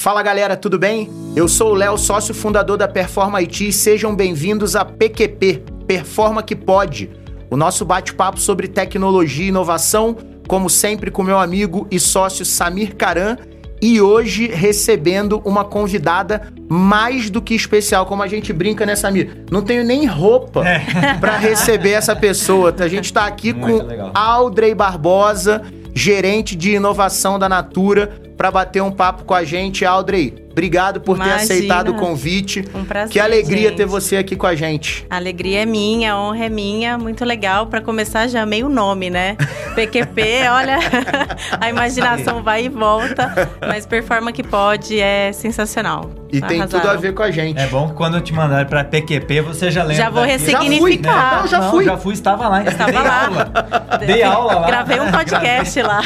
[0.00, 1.10] Fala galera, tudo bem?
[1.36, 6.42] Eu sou o Léo, sócio fundador da Performa IT e sejam bem-vindos a PQP, Performa
[6.42, 7.10] que Pode,
[7.50, 10.16] o nosso bate-papo sobre tecnologia e inovação,
[10.48, 13.36] como sempre com meu amigo e sócio Samir Karan,
[13.82, 19.44] e hoje recebendo uma convidada mais do que especial, como a gente brinca, né, Samir?
[19.50, 21.12] Não tenho nem roupa é.
[21.20, 22.74] para receber essa pessoa.
[22.78, 24.12] A gente tá aqui Muito com legal.
[24.14, 25.60] Audrey Barbosa,
[25.94, 29.84] gerente de inovação da Natura, para bater um papo com a gente.
[29.84, 31.36] Audrey, obrigado por Imagina.
[31.38, 32.64] ter aceitado o convite.
[32.74, 33.12] Um prazer.
[33.12, 33.76] Que alegria gente.
[33.76, 35.06] ter você aqui com a gente.
[35.08, 36.98] A alegria é minha, a honra é minha.
[36.98, 37.66] Muito legal.
[37.66, 39.36] Para começar, já meio nome, né?
[39.74, 40.78] PQP, olha,
[41.60, 43.50] a imaginação vai e volta.
[43.60, 46.10] Mas performa que pode é sensacional.
[46.32, 46.68] E Arrasaram.
[46.68, 47.58] tem tudo a ver com a gente.
[47.58, 50.04] É bom que quando eu te mandar para PQP, você já lembra.
[50.04, 50.68] Já vou ressignificar.
[50.68, 51.40] Já fui, né?
[51.40, 51.84] Não, já fui.
[51.84, 52.62] já fui, estava lá.
[52.62, 53.26] Estava Dei lá.
[53.26, 53.52] Aula.
[54.06, 54.66] Dei aula lá.
[54.66, 56.00] Gravei um podcast lá.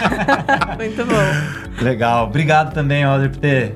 [0.78, 1.82] Muito bom.
[1.84, 2.26] Legal.
[2.26, 3.74] Obrigado também, Audrey, por ter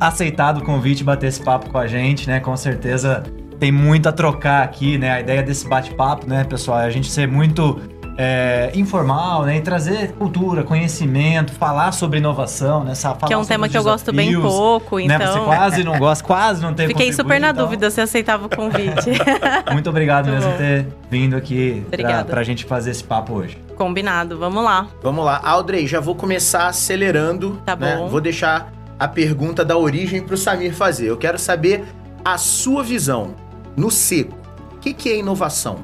[0.00, 2.40] aceitado o convite e bater esse papo com a gente, né?
[2.40, 3.22] Com certeza
[3.58, 5.12] tem muito a trocar aqui, né?
[5.12, 7.78] A ideia desse bate-papo, né, pessoal, é a gente ser muito
[8.16, 9.58] é, informal, né?
[9.58, 12.94] E trazer cultura, conhecimento, falar sobre inovação, né?
[12.94, 15.18] Falar que é um tema que eu gosto bem pouco, então.
[15.18, 15.26] Né?
[15.26, 15.44] Você então.
[15.44, 17.64] quase não gosta, quase não tem Fiquei super na então...
[17.64, 19.10] dúvida se aceitava o convite.
[19.70, 23.58] Muito obrigado Muito mesmo por ter vindo aqui para pra gente fazer esse papo hoje.
[23.76, 24.86] Combinado, vamos lá.
[25.02, 25.40] Vamos lá.
[25.42, 27.60] Audrey, já vou começar acelerando.
[27.64, 27.96] Tá né?
[27.96, 28.08] bom.
[28.08, 31.06] Vou deixar a pergunta da origem pro Samir fazer.
[31.06, 31.82] Eu quero saber
[32.22, 33.34] a sua visão
[33.74, 34.36] no seco.
[34.74, 35.82] O que, que é inovação?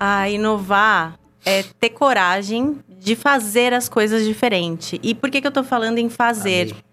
[0.00, 4.98] Ah, inovar é ter coragem de fazer as coisas diferente.
[5.02, 6.70] E por que, que eu tô falando em fazer?
[6.70, 6.84] Amei.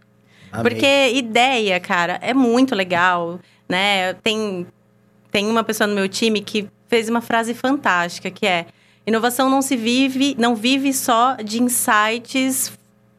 [0.51, 0.71] Amei.
[0.71, 4.13] Porque ideia, cara, é muito legal, né?
[4.15, 4.67] Tem,
[5.31, 8.65] tem uma pessoa no meu time que fez uma frase fantástica, que é
[9.07, 12.71] Inovação não se vive, não vive só de insights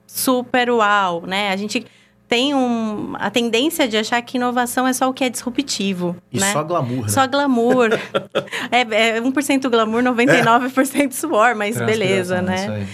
[0.07, 1.51] super uau, né?
[1.51, 1.87] A gente
[2.29, 6.17] tem um, a tendência de achar que inovação é só o que é disruptivo.
[6.33, 6.53] E né?
[6.53, 7.03] só glamour.
[7.03, 7.09] Né?
[7.09, 7.91] Só glamour.
[8.71, 11.11] é, é 1% glamour, 99% é.
[11.11, 12.87] suor, mas beleza, né?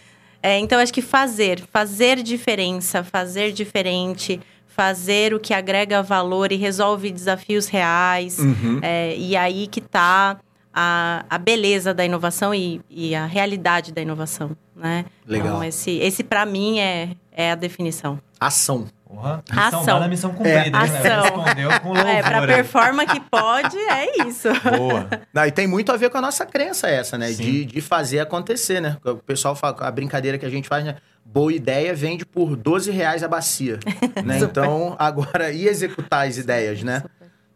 [0.42, 6.56] É, então, acho que fazer, fazer diferença, fazer diferente, fazer o que agrega valor e
[6.56, 8.38] resolve desafios reais.
[8.38, 8.80] Uhum.
[8.82, 10.38] É, e aí que tá
[10.72, 15.04] a, a beleza da inovação e, e a realidade da inovação, né?
[15.26, 15.48] Legal.
[15.48, 18.18] Então, esse, esse para mim é, é a definição.
[18.40, 18.86] Ação.
[19.06, 19.84] Porra, missão ação.
[19.84, 20.70] Dada, missão cumprida, é.
[20.70, 20.78] Né?
[20.78, 21.22] Ação.
[21.22, 22.06] Respondeu com louvor.
[22.12, 24.48] É, pra performa que pode, é isso.
[24.76, 25.08] Boa.
[25.32, 27.30] Não, e tem muito a ver com a nossa crença essa, né?
[27.30, 28.96] De, de fazer acontecer, né?
[29.04, 30.96] O pessoal fala, a brincadeira que a gente faz, né?
[31.24, 33.78] Boa ideia vende por 12 reais a bacia.
[34.24, 34.38] né?
[34.40, 37.02] Então, agora, e executar as ideias, né?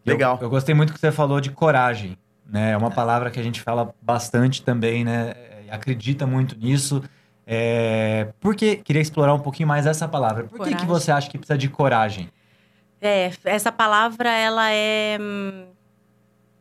[0.05, 0.37] Legal.
[0.39, 2.17] Eu, eu gostei muito que você falou de coragem
[2.49, 2.71] né?
[2.71, 5.33] É uma palavra que a gente fala bastante também, né?
[5.69, 7.03] Acredita muito nisso.
[7.45, 8.29] É...
[8.39, 10.45] Por que queria explorar um pouquinho mais essa palavra?
[10.45, 12.29] Por que, que você acha que precisa de coragem?
[13.01, 15.67] É, essa palavra ela é hum,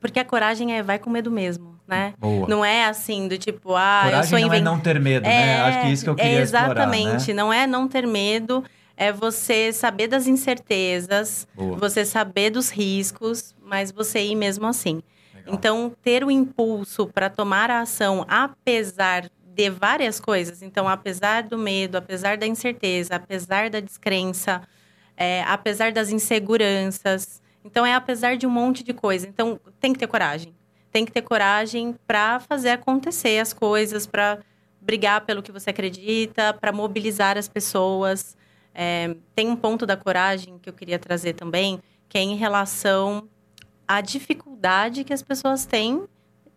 [0.01, 2.15] porque a coragem é vai com medo mesmo, né?
[2.19, 2.47] Boa.
[2.47, 4.63] Não é assim do tipo, ah, coragem eu sou invent...
[4.63, 5.61] não é não ter medo, é, né?
[5.63, 7.35] Acho que é isso que eu queria é exatamente, explorar, né?
[7.35, 8.63] não é não ter medo,
[8.97, 11.77] é você saber das incertezas, Boa.
[11.77, 15.03] você saber dos riscos, mas você ir mesmo assim.
[15.47, 21.57] Então, ter o impulso para tomar a ação, apesar de várias coisas, então, apesar do
[21.57, 24.61] medo, apesar da incerteza, apesar da descrença,
[25.17, 29.27] é, apesar das inseguranças, então é apesar de um monte de coisa.
[29.27, 30.55] Então, tem que ter coragem.
[30.93, 34.39] Tem que ter coragem para fazer acontecer as coisas, para
[34.81, 38.37] brigar pelo que você acredita, para mobilizar as pessoas.
[38.75, 43.29] É, tem um ponto da coragem que eu queria trazer também, que é em relação
[43.87, 46.05] a dificuldade que as pessoas têm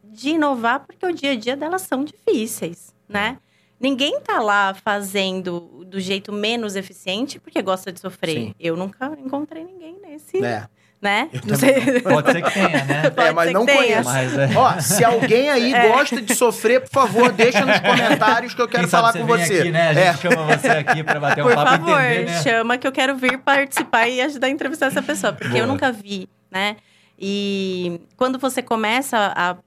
[0.03, 3.37] de inovar, porque o dia a dia delas são difíceis, né?
[3.79, 8.47] Ninguém tá lá fazendo do jeito menos eficiente porque gosta de sofrer.
[8.47, 8.55] Sim.
[8.59, 10.43] Eu nunca encontrei ninguém nesse.
[10.43, 10.65] É.
[11.01, 11.29] Né?
[11.45, 12.01] Não sei.
[12.03, 13.03] Pode ser que tenha, né?
[13.15, 14.03] É, mas não conheço.
[14.03, 14.49] Mas é.
[14.53, 15.87] Ó, se alguém aí é.
[15.87, 19.59] gosta de sofrer, por favor, deixa nos comentários que eu quero falar com você.
[19.59, 19.87] Aqui, né?
[19.87, 20.29] A gente é.
[20.29, 22.43] chama você aqui para bater por um papo favor, entender, né?
[22.43, 25.59] chama que eu quero vir participar e ajudar a entrevistar essa pessoa, porque Boa.
[25.61, 26.75] eu nunca vi, né?
[27.19, 29.57] E quando você começa a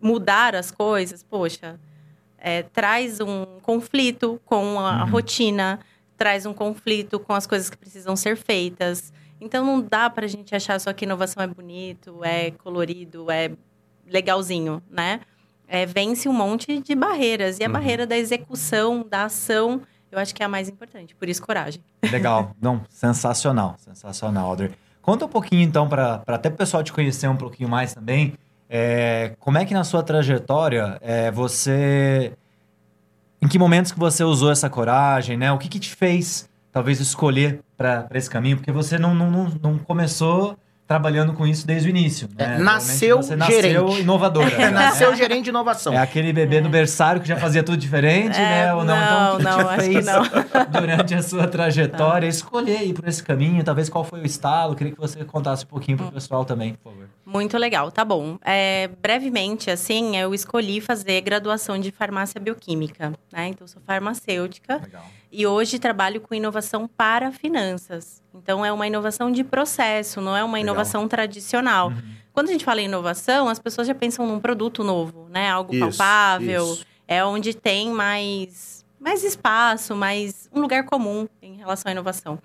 [0.00, 1.80] mudar as coisas, poxa,
[2.38, 5.10] é, traz um conflito com a, uhum.
[5.10, 5.80] rotina,
[6.16, 9.12] traz um conflito com as coisas que precisam ser feitas.
[9.40, 13.50] Então não dá para a gente achar só que inovação é bonito, é colorido, é
[14.06, 15.20] legalzinho, né?
[15.68, 17.58] É, vence um monte de barreiras.
[17.58, 17.72] E a uhum.
[17.72, 19.82] barreira da execução, da ação,
[20.12, 21.16] eu acho que é a mais importante.
[21.16, 21.82] Por isso, coragem.
[22.12, 22.54] Legal.
[22.62, 23.74] Não, sensacional.
[23.78, 24.70] Sensacional, Audrey.
[25.06, 28.34] Conta um pouquinho, então, para até o pessoal te conhecer um pouquinho mais também.
[28.68, 32.32] É, como é que na sua trajetória é, você.
[33.40, 35.52] Em que momentos que você usou essa coragem, né?
[35.52, 38.56] O que, que te fez talvez escolher para esse caminho?
[38.56, 42.28] Porque você não, não, não, não começou trabalhando com isso desde o início.
[42.38, 42.58] É, Né?
[42.58, 44.00] nasceu Você nasceu gerente.
[44.00, 44.46] inovadora.
[44.56, 44.70] É, né?
[44.70, 45.92] nasceu gerente de inovação.
[45.92, 48.74] É aquele bebê no berçário que já fazia tudo diferente, É, né?
[48.74, 48.94] Ou não?
[48.96, 50.22] não, então, o que não, acho que fez não.
[50.80, 53.62] durante a sua trajetória escolher ir por esse caminho?
[53.64, 54.74] Talvez qual foi o estalo?
[54.76, 57.08] Queria que você contasse um pouquinho pro pessoal também, por favor.
[57.24, 58.38] Muito legal, tá bom.
[58.44, 63.48] É, brevemente, assim, eu escolhi fazer graduação de farmácia bioquímica, né?
[63.48, 65.04] Então, sou farmacêutica Legal.
[65.38, 68.22] E hoje trabalho com inovação para finanças.
[68.34, 70.72] Então, é uma inovação de processo, não é uma Legal.
[70.72, 71.88] inovação tradicional.
[71.88, 72.02] Uhum.
[72.32, 75.50] Quando a gente fala em inovação, as pessoas já pensam num produto novo, né?
[75.50, 76.86] Algo Isso, palpável, isso.
[77.06, 82.38] é onde tem mais, mais espaço, mais um lugar comum em relação à inovação.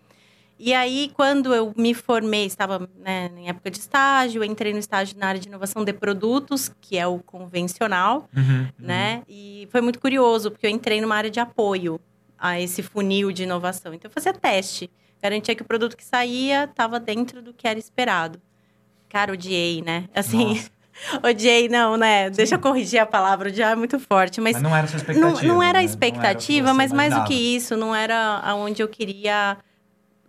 [0.59, 5.17] E aí, quando eu me formei, estava né, em época de estágio, entrei no estágio
[5.17, 8.67] na área de inovação de produtos, que é o convencional, Uhum.
[8.77, 9.23] né?
[9.29, 11.99] E foi muito curioso, porque eu entrei numa área de apoio
[12.41, 13.93] a esse funil de inovação.
[13.93, 14.89] Então, eu fazia teste,
[15.21, 18.41] garantia que o produto que saía estava dentro do que era esperado.
[19.07, 20.05] Cara, odiei, né?
[20.15, 20.71] Assim, Nossa.
[21.23, 22.29] odiei, não, né?
[22.31, 24.97] Deixa eu corrigir a palavra, odiar é muito forte, mas Mas não era a sua
[24.97, 25.47] não, expectativa.
[25.53, 25.85] não era a né?
[25.85, 29.57] expectativa, Não era mas mais do que isso, não era aonde eu queria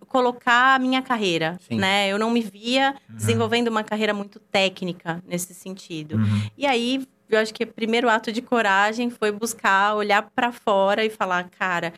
[0.07, 1.77] colocar a minha carreira, Sim.
[1.79, 2.07] né?
[2.09, 3.15] Eu não me via Uhum.
[3.15, 6.17] desenvolvendo uma carreira muito técnica nesse sentido.
[6.17, 6.41] Uhum.
[6.57, 11.03] E aí, eu acho que o primeiro ato de coragem foi buscar olhar para fora
[11.03, 11.93] e falar, cara,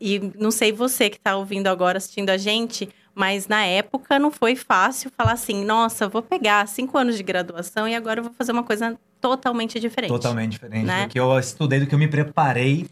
[0.00, 4.30] e não sei você que tá ouvindo agora, assistindo a gente, mas na época não
[4.30, 8.24] foi fácil falar assim, nossa, eu vou pegar cinco anos de graduação e agora eu
[8.24, 10.08] vou fazer uma coisa totalmente diferente.
[10.10, 11.06] Totalmente diferente Né?
[11.06, 12.86] do que eu estudei, do que eu me preparei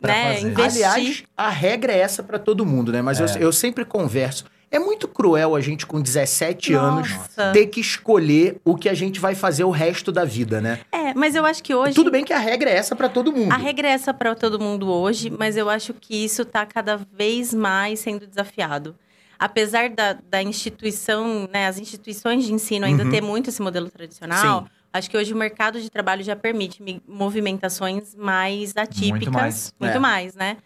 [0.00, 0.34] pra Né?
[0.34, 0.48] fazer.
[0.52, 3.02] Investi- Aliás, a regra é essa pra todo mundo, né?
[3.02, 3.42] Mas eu, É.
[3.44, 4.44] eu sempre converso.
[4.72, 7.52] É muito cruel a gente, com 17 anos, Nossa.
[7.52, 10.80] ter que escolher o que a gente vai fazer o resto da vida, né?
[10.90, 13.30] É, mas eu acho que hoje Tudo bem que a regra é essa pra todo
[13.30, 13.52] mundo.
[13.52, 16.96] A regra é essa para todo mundo hoje, mas eu acho que isso está cada
[16.96, 18.96] vez mais sendo desafiado.
[19.38, 23.10] Apesar da, da instituição, né, as instituições de ensino ainda Uhum.
[23.10, 24.68] ter muito esse modelo tradicional, Sim.
[24.90, 29.28] acho que hoje o mercado de trabalho já permite mi- movimentações mais atípicas.
[29.34, 29.98] mais, muito é.
[29.98, 30.56] mais, né?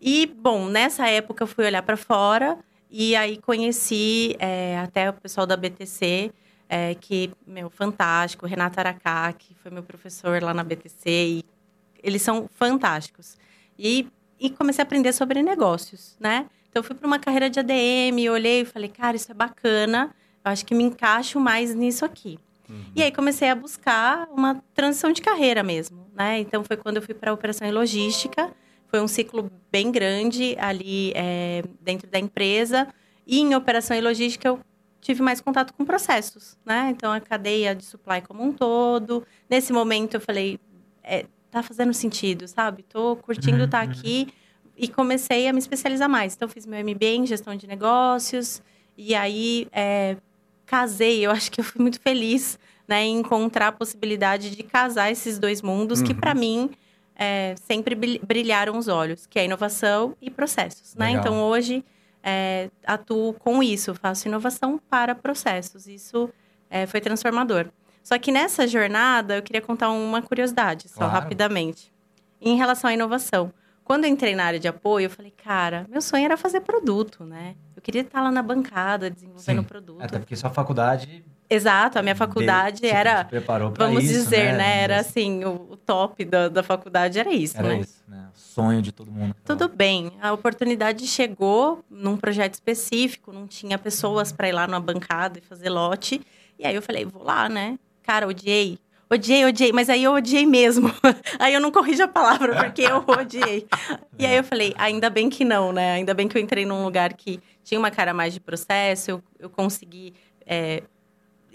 [0.00, 2.56] E, bom, nessa época eu fui olhar para fora
[2.96, 6.30] e aí conheci é, até o pessoal da BTC,
[6.68, 8.46] é, que, meu, fantástico.
[8.46, 11.10] Renato Aracá, que foi meu professor lá na BTC.
[11.10, 11.44] E
[12.00, 13.36] eles são fantásticos.
[13.76, 14.06] E,
[14.38, 16.46] e comecei a aprender sobre negócios, né?
[16.70, 20.14] Então, fui para uma carreira de ADM, olhei e falei, cara, isso é bacana.
[20.44, 22.38] Eu acho que me encaixo mais nisso aqui.
[22.94, 26.38] E aí comecei a buscar uma transição de carreira mesmo, né?
[26.38, 28.52] Então foi quando eu fui para a operação e logística.
[28.94, 32.86] Foi um ciclo bem grande ali é, dentro da empresa.
[33.26, 34.60] E em operação e logística eu
[35.00, 36.90] tive mais contato com processos, né?
[36.90, 39.26] Então a cadeia de supply como um todo.
[39.50, 40.60] Nesse momento eu falei,
[41.02, 42.84] é, tá fazendo sentido, sabe?
[42.84, 43.90] Tô curtindo Uhum, estar uhum.
[43.90, 44.28] aqui
[44.76, 46.36] e comecei a me especializar mais.
[46.36, 48.62] Então fiz meu MBA em gestão de negócios
[48.96, 50.16] e aí é,
[50.66, 51.26] casei.
[51.26, 55.36] Eu acho que eu fui muito feliz, né, em encontrar a possibilidade de casar esses
[55.36, 56.20] dois mundos que Uhum.
[56.20, 56.70] para mim
[57.16, 61.06] é, sempre bri- brilharam os olhos, que é inovação e processos, né?
[61.08, 61.20] Legal.
[61.20, 61.84] Então hoje
[62.22, 65.86] é, atuo com isso, faço inovação para processos.
[65.86, 66.28] Isso
[66.70, 67.66] é, foi transformador.
[68.02, 71.12] Só que nessa jornada eu queria contar uma curiosidade, só Claro.
[71.12, 71.92] rapidamente,
[72.40, 73.52] em relação à inovação.
[73.82, 77.22] Quando eu entrei na área de apoio, eu falei, cara, meu sonho era fazer produto,
[77.24, 77.54] né?
[77.76, 79.64] Eu queria estar lá na bancada desenvolvendo Sim.
[79.64, 80.02] produto.
[80.02, 81.22] Até porque sua faculdade.
[81.48, 84.82] Exato, a minha faculdade te- era, preparou pra vamos isso, dizer, né?
[84.82, 87.80] Era Vamos dizer assim, o, o top da, da faculdade era isso, Era né?
[87.80, 88.28] isso, né?
[88.34, 89.34] O sonho de todo mundo.
[89.44, 94.80] Tudo bem, a oportunidade chegou num projeto específico, não tinha pessoas para ir lá numa
[94.80, 96.20] bancada e fazer lote.
[96.58, 97.78] E aí eu falei, vou lá, né?
[98.02, 98.78] Cara, odiei.
[99.10, 100.90] Odiei, odiei, mas aí eu odiei mesmo.
[101.38, 103.66] aí eu não corrijo a palavra, porque eu odiei.
[104.18, 105.92] E aí eu falei, ainda bem que não, né?
[105.94, 109.22] Ainda bem que eu entrei num lugar que tinha uma cara mais de processo, eu,
[109.40, 110.14] eu consegui
[110.46, 110.84] é,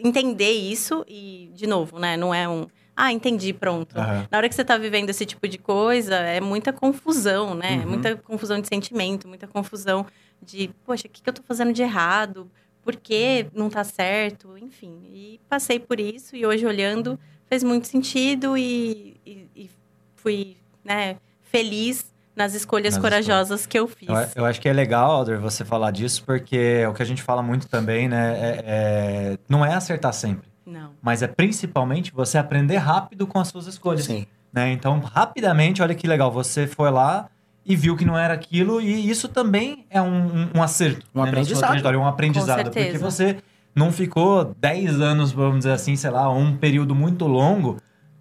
[0.03, 2.15] entender isso e, de novo, né?
[2.17, 2.67] Não é um.
[2.95, 3.97] Ah, entendi, pronto.
[3.97, 4.27] Aham.
[4.29, 7.77] Na hora que você tá vivendo esse tipo de coisa, é muita confusão, né?
[7.77, 7.89] Uhum.
[7.89, 10.05] Muita confusão de sentimento, muita confusão
[10.41, 12.49] de, poxa, o que, que eu tô fazendo de errado?
[12.83, 14.57] Por que não tá certo?
[14.57, 15.01] Enfim.
[15.13, 19.69] E passei por isso e hoje olhando fez muito sentido e, e- e
[20.15, 24.07] fui, né, feliz nas escolhas Nas corajosas que eu fiz.
[24.07, 27.05] Eu, eu acho que é legal, Alder, você falar disso, porque é o que a
[27.05, 28.31] gente fala muito também, né?
[28.39, 30.91] é- é- não é acertar sempre, Não.
[31.01, 34.05] mas é principalmente você aprender rápido com as suas escolhas.
[34.05, 34.25] Sim.
[34.51, 34.71] né?
[34.71, 37.27] Então, rapidamente, olha que legal, você foi lá
[37.63, 41.05] e viu que não era aquilo, e isso também é um, um- um acerto.
[41.13, 41.97] Um né, aprendizado.
[41.97, 42.71] um aprendizado.
[42.71, 43.37] porque você
[43.75, 47.77] não ficou 10 anos, vamos dizer assim, sei lá, um período muito longo.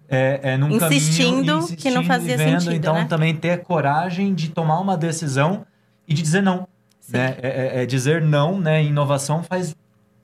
[0.09, 3.05] É, é, num Insistindo caminho, que não fazia vendo, sentido, Então, né?
[3.05, 5.65] também ter coragem de tomar uma decisão
[6.07, 6.67] e de dizer não.
[7.07, 7.37] né?
[7.41, 8.83] É, é, é dizer não, né?
[8.83, 9.75] Inovação faz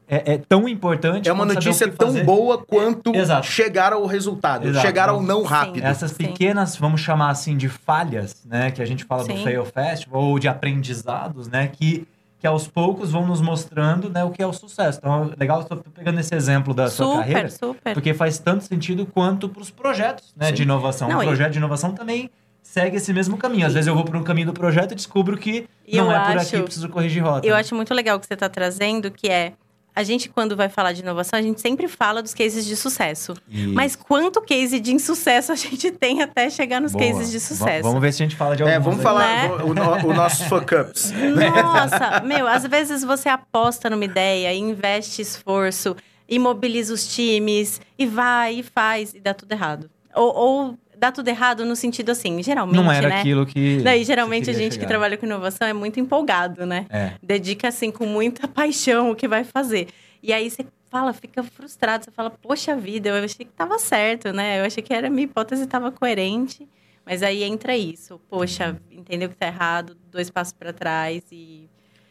[0.08, 1.28] é, é, tão importante.
[1.28, 4.86] É uma notícia tão boa quanto é, chegar ao resultado, exato.
[4.86, 5.82] chegar ao não rápido.
[5.82, 6.78] Sim, Essas pequenas, sim.
[6.80, 8.72] vamos chamar assim, de falhas, né?
[8.72, 9.34] Que a gente fala sim.
[9.34, 11.68] do Fail Festival, ou de aprendizados, né?
[11.68, 12.08] Que,
[12.46, 15.00] que aos poucos vão nos mostrando né, o que é o sucesso.
[15.00, 17.50] Então, legal, estou pegando esse exemplo da super, sua carreira.
[17.50, 17.94] Super.
[17.96, 21.10] Porque faz tanto sentido quanto para os projetos né, de inovação.
[21.10, 21.52] Não, um projeto e...
[21.54, 22.30] de inovação também
[22.62, 23.66] segue esse mesmo caminho.
[23.66, 26.38] Às vezes eu vou para um caminho do projeto e descubro que não é por
[26.38, 27.48] aqui, preciso corrigir rota.
[27.48, 29.54] Eu acho muito legal o que você está trazendo, que é
[29.96, 33.34] a gente, quando vai falar de inovação, a gente sempre fala dos cases de sucesso.
[33.50, 33.74] Isso.
[33.74, 37.06] Mas quanto case de insucesso a gente tem até chegar nos Boa.
[37.06, 37.78] cases de sucesso?
[37.78, 38.76] V vamos ver se a gente fala de alguns.
[38.76, 39.50] É, vamos falar né?
[39.64, 41.14] o, o, nosso fuck-ups.
[41.14, 45.96] Nossa, meu, às vezes você aposta numa ideia, investe esforço,
[46.28, 49.90] imobiliza os times, e vai, e faz, e dá tudo errado.
[50.14, 53.20] Ou, ou dá tudo errado no sentido assim, geralmente, Não era né?
[53.20, 54.86] aquilo que Daí, geralmente, a gente chegar.
[54.86, 56.88] que trabalha com inovação é muito empolgado, né?
[56.90, 57.14] É.
[57.22, 59.88] Dedica, assim, com muita paixão o que vai fazer.
[60.22, 62.06] E aí, você fala, fica frustrado.
[62.06, 64.60] Você fala, poxa vida, eu achei que tava certo, né?
[64.60, 66.68] Eu achei que era minha hipótese estava coerente.
[67.06, 68.20] Mas aí entra isso.
[68.30, 71.70] Poxa, entendeu que tá errado, dois passos para trás e...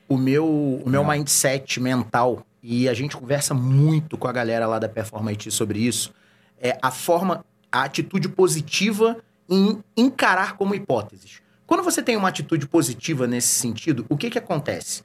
[0.09, 4.79] O meu, o meu mindset mental, e a gente conversa muito com a galera lá
[4.79, 6.13] da Performance sobre isso,
[6.61, 9.19] é a forma a atitude positiva
[9.51, 11.43] em encarar como hipóteses.
[11.67, 15.03] Quando você tem uma atitude positiva nesse sentido, o que, que acontece?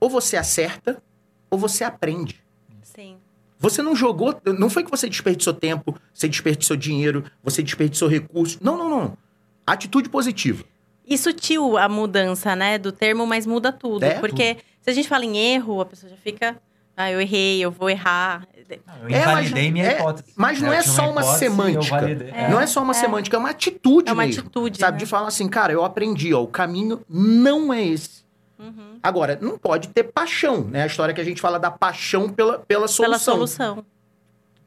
[0.00, 1.02] Ou você acerta,
[1.50, 2.42] ou você aprende.
[2.82, 3.18] Sim.
[3.58, 8.58] Você não jogou, não foi que você desperdiçou tempo, você desperdiçou dinheiro, você desperdiçou recursos.
[8.58, 9.18] Não, não, não.
[9.66, 10.64] Atitude positiva.
[11.06, 14.02] E sutil a mudança, né, do termo, mas muda tudo.
[14.04, 14.64] É, porque tudo.
[14.80, 16.56] se a gente fala em erro, a pessoa já fica,
[16.98, 18.44] ah, eu errei, eu vou errar.
[19.02, 20.32] Eu invalidei é, minha é, hipótese.
[20.34, 21.96] Mas não é só uma, semântica.
[21.96, 22.50] É.
[22.50, 24.98] Não é só uma semântica, é uma atitude É uma mesmo, atitude, Sabe, né?
[24.98, 28.24] de falar assim, cara, eu aprendi, ó, o caminho não é esse.
[28.58, 28.98] Uhum.
[29.00, 30.82] Agora, não pode ter paixão, né?
[30.82, 33.04] A história que a gente fala da paixão pela, pela solução.
[33.04, 33.84] Pela solução.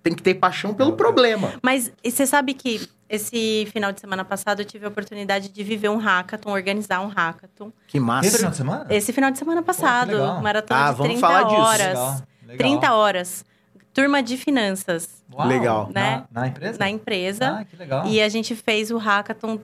[0.01, 1.55] Tem que ter paixão pelo problema.
[1.61, 5.89] Mas você sabe que esse final de semana passado eu tive a oportunidade de viver
[5.89, 7.70] um hackathon, organizar um hackathon.
[7.86, 8.27] Que massa.
[8.27, 8.86] Esse final de semana?
[8.89, 10.12] Esse final de semana passado.
[10.12, 11.77] Pô, maratona ah, de vamos 30 falar horas.
[11.77, 11.91] Disso.
[11.91, 12.27] Legal.
[12.48, 12.58] Legal.
[12.58, 13.46] 30 horas.
[13.94, 15.10] Turma de finanças.
[15.34, 15.91] Uau, legal.
[15.94, 16.24] Né?
[16.32, 16.80] Na, na, empresa?
[16.80, 17.58] Na empresa.
[17.60, 18.08] Ah, que legal.
[18.08, 19.60] E a gente fez o hackathon.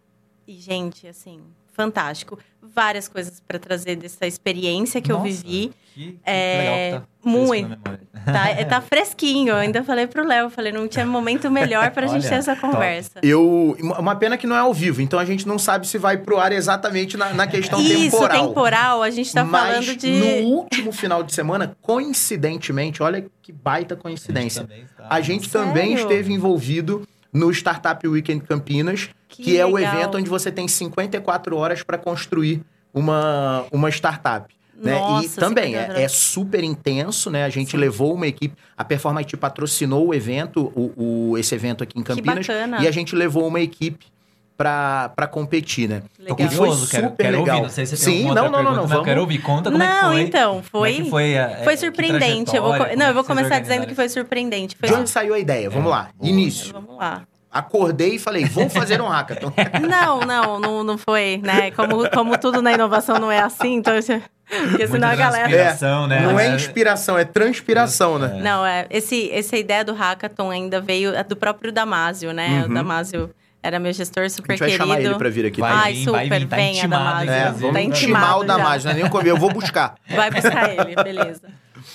[0.46, 1.40] E, gente, assim,
[1.72, 2.38] fantástico.
[2.78, 5.74] Várias coisas para trazer dessa experiência que Nossa, eu vivi.
[5.96, 7.78] Que, que é, legal que tá muito.
[8.28, 9.52] Tá, é, tá fresquinho.
[9.52, 13.22] Eu ainda falei pro Léo, falei, não tinha momento melhor pra gente ter essa conversa.
[13.24, 13.78] Eu.
[13.80, 16.38] Uma pena que não é ao vivo, então a gente não sabe se vai pro
[16.38, 18.36] ar exatamente na, na questão Isso, temporal.
[18.38, 20.12] Isso, temporal, a gente tá Mas falando de.
[20.12, 24.68] No último final de semana, coincidentemente, olha que baita coincidência.
[24.68, 27.08] A gente também, a gente também esteve envolvido
[27.38, 31.98] no Startup Weekend Campinas, que, que é o evento onde você tem 54 horas para
[31.98, 32.62] construir
[32.94, 34.54] uma, uma startup.
[34.76, 34.94] Né?
[34.94, 37.46] Nossa, e também é, é, super intenso, né?
[37.46, 37.78] A gente Sim.
[37.78, 42.46] levou uma equipe, a Performance patrocinou o evento, o, o, esse evento aqui em Campinas.
[42.80, 44.06] E a gente levou uma equipe
[44.58, 46.02] para competir, né?
[46.20, 46.38] Legal.
[46.40, 47.58] E foi super quero, quero legal.
[47.58, 49.06] Ouvir, não sei se Sim, não, não, não, não, não, vamos...
[49.06, 50.22] quero ouvir, conta como não, é que foi.
[50.22, 52.56] então, foi, é foi, a, foi surpreendente.
[52.56, 54.76] Eu vou, não, eu vou começar dizendo que foi surpreendente.
[54.76, 55.70] Foi De onde saiu a ideia?
[55.70, 56.30] Vamos é, lá, boa.
[56.30, 56.74] início.
[56.74, 59.52] Vamos lá acordei e falei, vamos fazer um hackathon.
[59.88, 61.72] Não, não, não, não foi, né?
[61.72, 63.94] Como, como tudo na inovação não é assim, então...
[64.70, 65.50] Porque senão a galera...
[65.52, 66.22] É, né?
[66.22, 68.40] Não é inspiração, é transpiração, né?
[68.42, 72.62] Não, é, esse, essa ideia do hackathon ainda veio do próprio Damásio, né?
[72.62, 72.72] Uhum.
[72.72, 73.30] O Damásio
[73.68, 74.66] era meu gestor super querido.
[74.66, 75.04] A gente vai querido.
[75.04, 75.60] chamar ele pra vir aqui.
[75.62, 77.32] Vai Ai, vir, super, vai vir, tá venha, intimado, Damásio.
[77.32, 79.96] É, vamos tá intimar o Damásio, não é nem comer, eu vou buscar.
[80.10, 81.42] Vai buscar ele, beleza.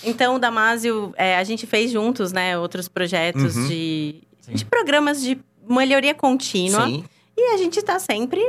[0.05, 3.69] Então, o Damásio, é, a gente fez juntos, né, outros projetos Uhum.
[3.69, 5.39] de, de programas de
[5.69, 6.87] melhoria contínua.
[6.87, 7.05] Sim.
[7.37, 8.41] E a gente está sempre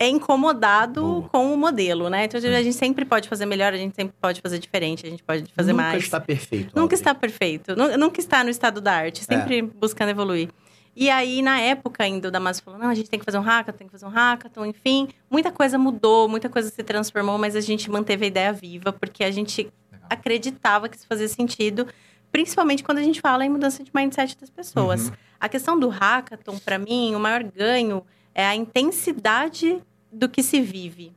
[0.00, 1.28] incomodado Boa.
[1.28, 2.24] com o modelo, né?
[2.24, 5.22] Então, a gente sempre pode fazer melhor, a gente sempre pode fazer diferente, a gente
[5.22, 6.02] pode fazer Nunca mais.
[6.04, 6.66] está perfeito.
[6.68, 6.94] Nunca Audrey.
[6.98, 7.76] está perfeito.
[7.76, 10.48] Nu- Nunca está no estado da arte, sempre buscando evoluir.
[10.94, 13.42] E aí, na época ainda, o Damasio falou, não, a gente tem que fazer um
[13.42, 15.08] hackathon, tem que fazer um hackathon, enfim.
[15.30, 19.24] Muita coisa mudou, muita coisa se transformou, mas a gente manteve a ideia viva, porque
[19.24, 20.06] a gente Legal.
[20.10, 21.86] acreditava que isso fazia sentido,
[22.30, 25.08] principalmente quando a gente fala em mudança de mindset das pessoas.
[25.08, 25.14] Uhum.
[25.40, 29.80] A questão do hackathon, para mim, o maior ganho é a intensidade
[30.12, 31.12] do que se vive.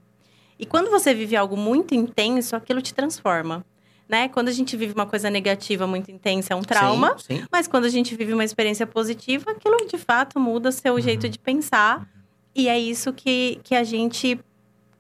[0.58, 3.66] E quando você vive algo muito intenso, aquilo te transforma.
[4.08, 4.30] Né?
[4.30, 7.18] Quando a gente vive uma coisa negativa muito intensa, é um trauma.
[7.18, 7.46] Sim, sim.
[7.52, 11.40] Mas quando a gente vive uma experiência positiva, aquilo de fato muda seu jeito de
[11.40, 12.08] pensar.
[12.54, 14.40] E é isso que, que a gente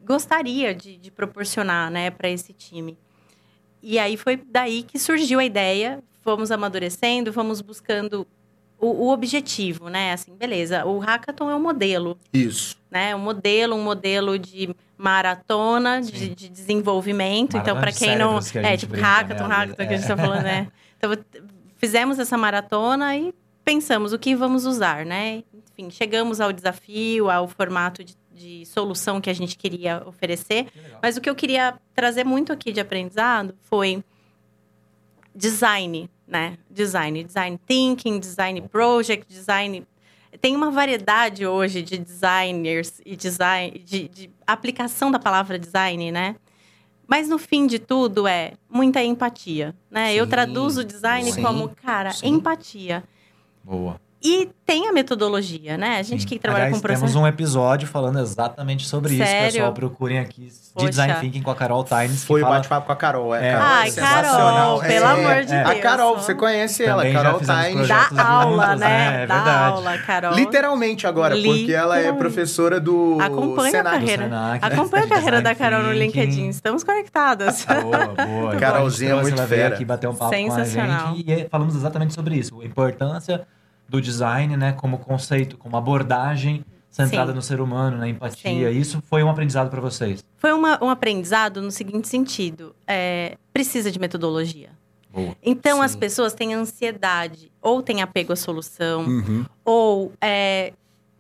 [0.03, 2.97] gostaria de, de proporcionar né, para esse time.
[3.81, 6.03] E aí foi daí que surgiu a ideia.
[6.21, 8.25] Fomos amadurecendo, fomos buscando
[8.79, 10.11] o, o, objetivo, né?
[10.13, 12.17] Assim, beleza, o hackathon é um modelo.
[12.33, 12.75] Isso.
[12.95, 13.13] Né?
[13.13, 17.57] Um modelo, um modelo de maratona de, de, desenvolvimento.
[17.57, 18.39] Maratona então, para quem não.
[18.39, 19.55] Que é, tipo, brinca, hackathon, né?
[19.55, 19.85] hackathon é.
[19.85, 20.67] que a gente tá falando, né?
[20.97, 21.11] Então,
[21.75, 23.33] fizemos essa maratona e
[23.65, 25.43] pensamos o que vamos usar, né?
[25.73, 30.63] Enfim, chegamos ao desafio, ao formato de, de solução que a gente queria oferecer.
[30.63, 34.01] Que Mas o que eu queria trazer muito aqui de aprendizado foi
[35.35, 36.57] design, né?
[36.71, 39.85] Design, design thinking, design project, design.
[40.45, 46.35] Tem uma variedade hoje de designers e design, de, de aplicação da palavra design, né?
[47.07, 50.11] Mas no fim de tudo é muita empatia, né?
[50.11, 52.27] Sim, Eu traduzo design sim, como, cara, sim.
[52.27, 53.03] empatia.
[53.63, 53.99] Boa.
[54.23, 55.99] E tem a metodologia, né?
[55.99, 56.27] A gente Sim.
[56.27, 57.05] que trabalha Aliás, com processo.
[57.05, 59.47] Temos um episódio falando exatamente sobre Sério?
[59.47, 59.73] isso, pessoal.
[59.73, 62.23] Procurem aqui de Design Thinking com a Carol Tynes.
[62.23, 62.55] Foi o fala...
[62.55, 63.49] bate-papo com a Carol, é.
[63.49, 63.53] é.
[63.53, 65.69] Ai, Carol, é, pelo amor de Deus.
[65.69, 67.87] A Carol, você conhece ela, Carol Tynes.
[67.87, 69.23] Dá aula, juntos, né?
[69.23, 70.33] É, Dá aula, Carol.
[70.33, 73.87] Literalmente agora, porque ela é professora do Acompanha Senac.
[73.95, 74.23] a carreira.
[74.23, 76.49] Senac, Acompanha a carreira da Carol no LinkedIn.
[76.49, 77.63] Estamos conectadas.
[77.65, 78.55] Boa, boa.
[78.57, 79.75] Carolzinha é muito fera.
[79.75, 82.59] aqui bater um papo com a gente e falamos exatamente sobre isso.
[82.59, 83.45] A importância
[83.87, 86.65] do design, né, como conceito, como abordagem
[86.95, 87.35] centrada Sim.
[87.35, 88.71] no ser humano, na empatia.
[88.71, 88.79] Sim.
[88.79, 90.23] Isso foi um aprendizado para vocês?
[90.37, 94.69] Foi uma, um aprendizado no seguinte sentido: é, precisa de metodologia.
[95.13, 95.35] Boa.
[95.43, 95.83] Então Sim.
[95.83, 99.45] as pessoas têm ansiedade, ou têm apego à solução, uhum.
[99.65, 100.71] ou é,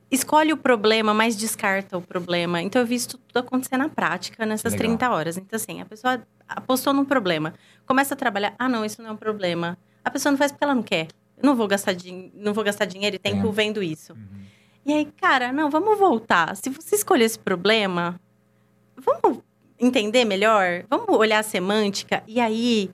[0.09, 2.61] escolhe o problema, mas descarta o problema.
[2.61, 4.87] Então eu vi isso tudo acontecer na prática nessas Legal.
[4.87, 5.37] 30 horas.
[5.37, 7.53] Então, assim, a pessoa apostou num problema,
[7.85, 9.77] começa a trabalhar, ah, não, isso não é um problema.
[10.03, 11.07] A pessoa não faz porque ela não quer
[11.45, 11.95] não vou gastar,
[12.33, 13.51] não vou gastar dinheiro e tempo é.
[13.51, 14.13] vendo isso.
[14.13, 14.45] Uhum.
[14.85, 16.55] E aí, cara, não, vamos voltar.
[16.55, 18.19] Se você escolher esse problema,
[18.97, 19.39] vamos
[19.79, 20.83] entender melhor?
[20.89, 22.23] Vamos olhar a semântica?
[22.27, 22.91] E aí,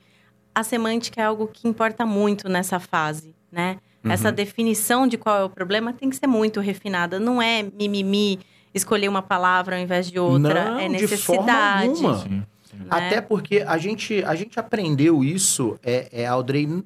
[0.54, 3.78] a semântica é algo que importa muito nessa fase, né?
[4.04, 4.12] Uhum.
[4.12, 7.20] Essa definição de qual é o problema tem que ser muito refinada.
[7.20, 8.40] Não é mimimi,
[8.74, 10.72] escolher uma palavra ao invés de outra.
[10.72, 11.94] Não, é necessidade.
[11.94, 12.20] De forma alguma.
[12.20, 12.78] Sim, sim.
[12.78, 12.86] Né?
[12.90, 16.84] Até porque a gente, a gente aprendeu isso, é, é Audrey,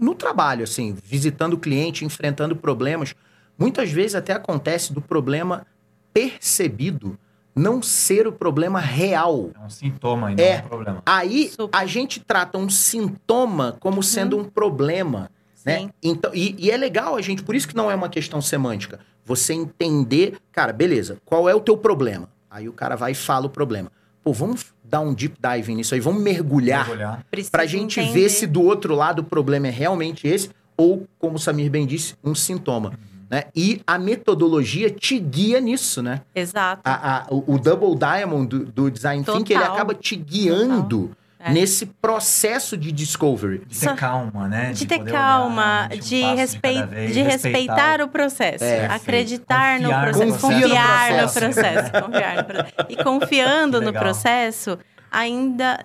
[0.00, 3.14] no trabalho, assim, visitando o cliente, enfrentando problemas.
[3.58, 5.66] Muitas vezes até acontece do problema
[6.12, 7.18] percebido
[7.54, 9.50] não ser o problema real.
[9.54, 11.02] É um sintoma, ainda é, é um problema.
[11.06, 11.78] Aí Super.
[11.78, 14.02] a gente trata um sintoma como uhum.
[14.02, 15.30] sendo um problema.
[15.64, 15.88] Né?
[16.02, 19.00] Então, e, e, é legal a gente, por isso que não é uma questão semântica.
[19.24, 22.28] Você entender, cara, beleza, qual é o teu problema?
[22.50, 23.90] Aí o cara vai e fala o problema.
[24.22, 27.26] Pô, vamos dar um deep dive nisso aí, vamos mergulhar, mergulhar.
[27.50, 28.20] pra gente entender.
[28.20, 31.84] ver se do outro lado o problema é realmente esse ou, como o Samir bem
[31.84, 32.90] disse, um sintoma.
[32.90, 33.26] Uhum.
[33.30, 33.44] Né?
[33.54, 36.20] E a metodologia te guia nisso, né?
[36.34, 36.82] Exato.
[36.84, 39.40] A, a, o, o, Double Diamond do, do Design Total.
[39.40, 41.10] Thinking, ele acaba te guiando
[41.44, 41.52] é.
[41.52, 43.62] nesse processo de discovery.
[43.66, 44.72] De ter calma, né?
[44.72, 48.64] De, de ter calma, olhar, de, um respeit de, vez, de respeitar, respeitar o processo.
[48.64, 51.92] É, acreditar no processo, confiar no processo.
[51.92, 52.74] confiar no processo.
[52.88, 54.78] E confiando no processo,
[55.10, 55.84] ainda.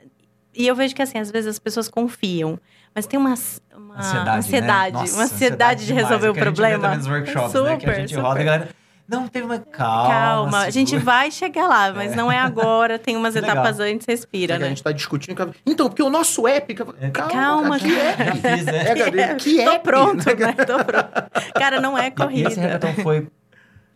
[0.56, 2.58] E eu vejo que, assim, às vezes as pessoas confiam,
[2.96, 3.34] mas tem uma,
[3.76, 5.00] uma ansiedade, ansiedade, né?
[5.02, 6.88] Nossa, uma ansiedade, ansiedade de resolver o problema.
[6.88, 7.78] A gente vê workshops, super, né?
[7.78, 8.22] Que a gente super.
[8.22, 8.70] roda, a galera
[9.10, 10.10] não, teve uma calma.
[10.10, 10.68] Calma, segura.
[10.68, 12.16] a gente vai chegar lá, mas é.
[12.16, 13.00] não é agora.
[13.00, 14.68] Tem umas etapas antes, respira, né?
[14.68, 15.54] A gente tá discutindo.
[15.66, 16.76] Então, porque o nosso app.
[17.00, 17.10] É.
[17.10, 18.18] Calma, calma que é.
[18.18, 18.88] Já fiz, né?
[18.88, 19.66] É, que é.
[19.66, 20.54] Tô pronto, né?
[20.54, 21.54] Tô pronto.
[21.56, 22.50] Cara, não é corrida.
[22.50, 23.28] E esse hackathon foi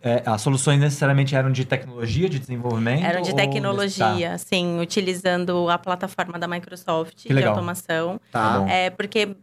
[0.06, 3.06] é, as soluções necessariamente eram de tecnologia, de desenvolvimento?
[3.06, 4.38] Eram de tecnologia, tá.
[4.38, 8.20] sim, utilizando a plataforma da Microsoft de automação.
[8.30, 8.66] Tá.
[8.68, 9.34] É, porque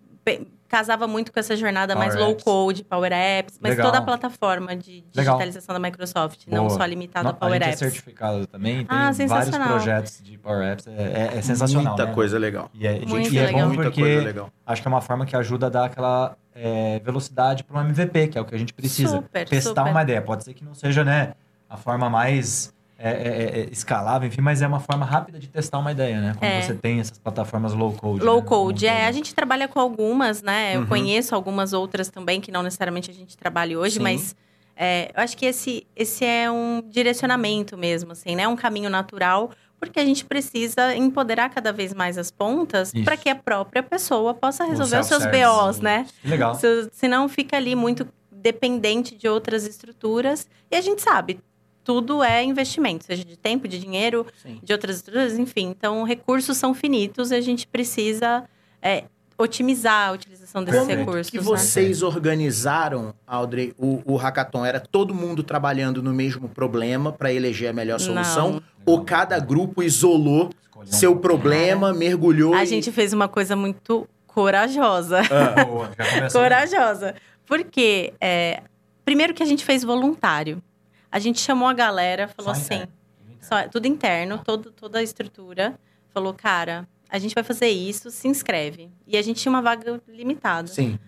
[0.70, 3.86] casava muito com essa jornada Power mais low code, Power Apps, mas Legal.
[3.86, 5.82] toda a plataforma de digitalização Legal.
[5.82, 6.62] da Microsoft, Boa.
[6.62, 7.82] não só limitado a Power a gente Apps.
[7.82, 11.94] é certificado também, tem ah, vários projetos de Power Apps, é, é, é sensacional.
[11.94, 12.14] Muita né?
[12.14, 12.70] coisa legal.
[12.72, 13.68] E é, muito e é legal.
[13.68, 17.76] bom porque acho que é uma forma que ajuda a dar aquela é, velocidade para
[17.76, 19.16] um MVP, que é o que a gente precisa.
[19.16, 19.90] Super, Testar super.
[19.90, 20.22] uma ideia.
[20.22, 21.34] Pode ser que não seja né,
[21.68, 25.48] a forma mais é, é, é, é, escalável, enfim, mas é uma forma rápida de
[25.48, 26.34] testar uma ideia, né?
[26.38, 26.60] Quando é.
[26.60, 28.22] você tem essas plataformas low code.
[28.22, 28.46] Low né?
[28.46, 29.06] code, é.
[29.06, 30.76] A gente trabalha com algumas, né?
[30.76, 30.86] Eu uhum.
[30.86, 34.02] conheço algumas outras também, que não necessariamente a gente trabalha hoje, Sim.
[34.02, 34.36] mas
[34.76, 38.46] é, eu acho que esse, esse é um direcionamento mesmo, assim, né?
[38.46, 43.30] Um caminho natural, porque a gente precisa empoderar cada vez mais as pontas para que
[43.30, 46.06] a própria pessoa possa resolver os seus BOs, né?
[46.22, 46.54] Legal.
[46.54, 50.46] Se, senão fica ali muito dependente de outras estruturas.
[50.70, 51.40] E a gente sabe,
[51.84, 54.60] tudo é investimento, seja de tempo, de dinheiro, Sim.
[54.62, 55.68] de outras estruturas, enfim.
[55.68, 58.44] Então, recursos são finitos e a gente precisa
[58.82, 59.04] é,
[59.42, 61.30] otimizar a utilização desses Como recursos.
[61.30, 61.42] que né?
[61.42, 64.64] vocês organizaram, Audrey, o, o hackathon?
[64.64, 68.52] Era todo mundo trabalhando no mesmo problema para eleger a melhor solução?
[68.52, 68.62] Não.
[68.84, 72.54] Ou cada grupo isolou Escolheu seu problema, mergulhou?
[72.54, 72.66] A e...
[72.66, 75.20] gente fez uma coisa muito corajosa.
[75.20, 75.64] Ah.
[75.64, 75.90] Boa,
[76.32, 77.14] corajosa.
[77.46, 78.62] Porque, é,
[79.04, 80.62] primeiro que a gente fez voluntário.
[81.10, 82.92] A gente chamou a galera, falou Só assim, interno.
[83.40, 85.78] só- tudo interno, todo, toda a estrutura.
[86.12, 88.90] Falou, cara, a gente vai fazer isso, se inscreve.
[89.06, 90.68] E a gente tinha uma vaga limitada.
[90.68, 90.98] Sim.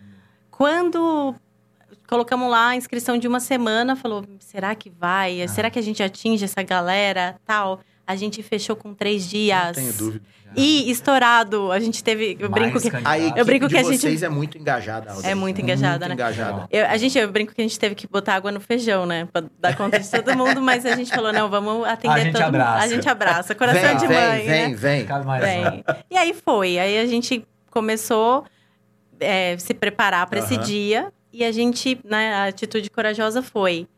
[0.51, 1.35] Quando
[2.09, 5.47] colocamos lá a inscrição de uma semana, falou, será que vai?
[5.49, 7.37] Será que a gente atinge essa galera?
[7.45, 7.81] Tal.
[8.13, 9.67] A gente fechou com três dias.
[9.69, 10.25] Não tenho dúvida.
[10.55, 12.37] E estourado, a gente teve.
[12.39, 12.91] Eu Mais brinco que.
[13.05, 15.31] A Eu brinco de que a gente- vocês é muito engajada, Alder.
[15.31, 16.13] É muito engajada, né?
[16.15, 16.69] engajada.
[16.71, 19.27] Eu, a gente, eu brinco que a gente teve que botar água no feijão, né?
[19.33, 22.33] Pra dar conta de todo mundo, mas a gente falou, não, vamos atender A gente
[22.35, 22.73] todo abraça.
[22.73, 22.83] mundo.
[22.83, 23.55] A gente abraça.
[23.55, 24.77] Coração Vem, de vem, mãe, vem, né?
[24.77, 25.03] vem.
[25.05, 25.41] Um.
[25.41, 26.79] Bem, e aí foi.
[26.79, 28.45] Aí a gente começou
[29.19, 31.11] é, se preparar para esse dia.
[31.33, 33.89] E a gente, né, a atitude corajosa foi: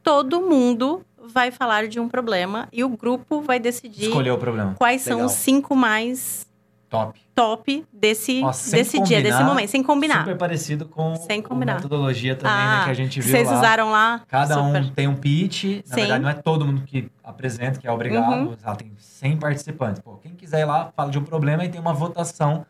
[0.00, 4.74] todo mundo vai falar de um problema e o grupo vai decidir Escolheu o problema.
[4.76, 5.26] quais são Legal.
[5.26, 6.46] os cinco mais
[6.88, 7.18] Top.
[7.34, 10.20] top desse, sem desse dia, desse momento, sem combinar.
[10.20, 11.74] Super parecido com Sem a combinar.
[11.74, 12.84] metodologia também, ah, né?
[12.84, 13.58] Que a gente viu vocês lá.
[13.58, 14.22] usaram lá?
[14.28, 14.82] Cada Super.
[14.82, 15.64] um tem um pitch.
[15.64, 16.00] Na Sim.
[16.02, 18.32] verdade, não é todo mundo que apresenta, que é obrigado.
[18.32, 18.56] Uhum.
[18.62, 20.00] Ela tem 100 participantes.
[20.02, 22.64] Pô, quem quiser ir lá, fala de um problema e tem uma votação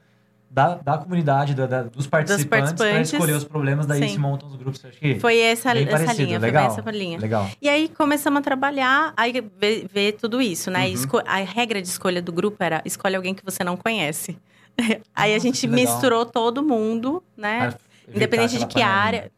[0.55, 3.13] da, da comunidade, da- da- dos participantes, para participantes.
[3.13, 3.87] escolher os problemas.
[3.87, 4.09] Daí Sim.
[4.11, 4.85] se montam os grupos.
[4.85, 6.23] Acho que Foi essa, essa parecido.
[6.23, 6.69] linha, foi Legal.
[6.69, 7.19] bem essa linha.
[7.19, 7.51] Legal.
[7.61, 10.87] E aí começamos a trabalhar, aí ver, ver tudo isso, né?
[10.89, 11.21] Uhum.
[11.27, 14.39] A regra de escolha do grupo era escolhe alguém que você não conhece.
[15.13, 17.75] aí a gente misturou todo mundo, né?
[18.09, 18.89] Independente de que panelinha.
[18.97, 19.33] área.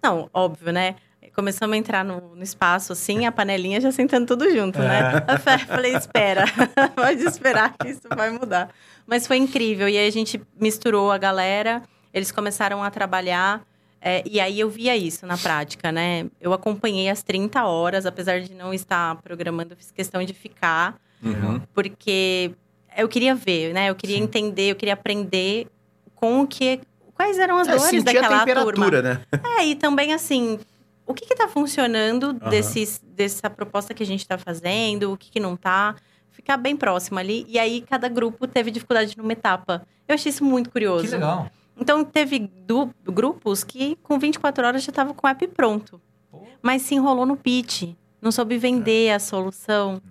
[0.00, 0.94] Não, óbvio, né?
[1.34, 5.24] Começamos a entrar no, no espaço assim, a panelinha já sentando tudo junto, né?
[5.28, 5.32] É.
[5.34, 6.44] Eu fa- falei, espera,
[6.94, 8.68] pode esperar que isso vai mudar.
[9.06, 9.88] Mas foi incrível.
[9.88, 13.62] E aí a gente misturou a galera, eles começaram a trabalhar.
[14.00, 16.26] é, e aí eu via isso na prática, né?
[16.40, 21.60] Eu acompanhei as 30 horas, apesar de não estar programando, fiz questão de ficar, Uhum.
[21.72, 22.50] porque
[22.98, 23.88] eu queria ver, né?
[23.88, 24.24] Eu queria Sim.
[24.24, 25.68] entender, eu queria aprender
[26.14, 26.80] com o que.
[27.14, 29.02] Quais eram as É, dores daquela a temperatura, turma.
[29.02, 29.20] né?
[29.60, 30.58] É, e também assim,
[31.12, 35.30] o que que tá funcionando desses, dessa proposta que a gente tá fazendo, o que
[35.30, 35.94] que não tá.
[36.30, 37.44] Ficar bem próximo ali.
[37.48, 39.86] E aí, cada grupo teve dificuldade numa etapa.
[40.08, 41.04] Eu achei isso muito curioso.
[41.04, 41.48] Que legal.
[41.78, 46.00] Então, teve du- grupos que com 24 horas já estavam com o app pronto.
[46.30, 47.90] Pô, Mas se enrolou no pitch.
[48.20, 49.92] Não soube vender a solução.
[49.94, 50.02] nossa.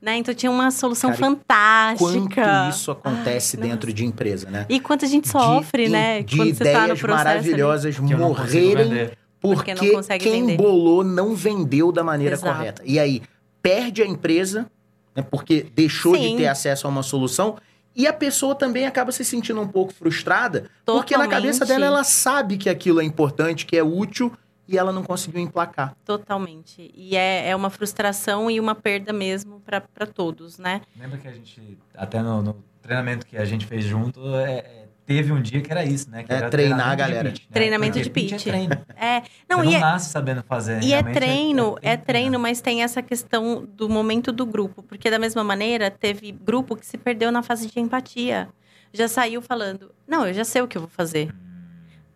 [0.00, 0.16] Né?
[0.16, 2.42] Então, tinha uma solução Cara, fantástica.
[2.42, 4.66] Quanto isso acontece Ai, dentro de empresa, né?
[4.68, 6.22] E quanto a gente sofre, de, né?
[6.22, 7.28] De quando você tá no ideias processo.
[7.28, 7.34] ali.
[7.36, 9.10] maravilhosas Que eu não consigo morrerem.
[9.42, 10.56] Porque, Porque não consegue quem vender.
[10.56, 12.54] bolou não vendeu da maneira Exato.
[12.56, 12.82] correta.
[12.86, 13.22] E aí,
[13.60, 14.70] perde a empresa,
[15.16, 16.36] né, porque deixou de Sim.
[16.36, 17.56] ter acesso a uma solução.
[17.94, 21.82] E a pessoa também acaba se sentindo um pouco frustrada, porque na cabeça Totalmente.
[21.82, 24.32] dela ela sabe que aquilo é importante, que é útil,
[24.66, 25.94] e ela não conseguiu emplacar.
[26.04, 26.90] Totalmente.
[26.94, 30.80] E é, é uma frustração e uma perda mesmo para todos, né?
[30.98, 34.81] Lembra que a gente, até no, no treinamento que a gente fez junto, é, é,
[35.16, 36.22] teve um dia que era isso, né?
[36.22, 37.30] Que É, era treinar treinamento a galera.
[37.30, 37.54] De pitch, né?
[37.54, 38.32] Treinamento Porque de pitch.
[38.46, 38.72] É treino.
[38.96, 40.82] É, não, Você não e, é, nasce sabendo fazer.
[40.82, 42.38] e é realmente treino, é, bem treino, treinado.
[42.42, 44.82] mas tem essa questão do momento do grupo.
[44.82, 48.48] Porque da mesma maneira, teve grupo que se perdeu na fase de empatia.
[48.92, 51.34] Já saiu falando, não, eu já sei o que eu vou fazer.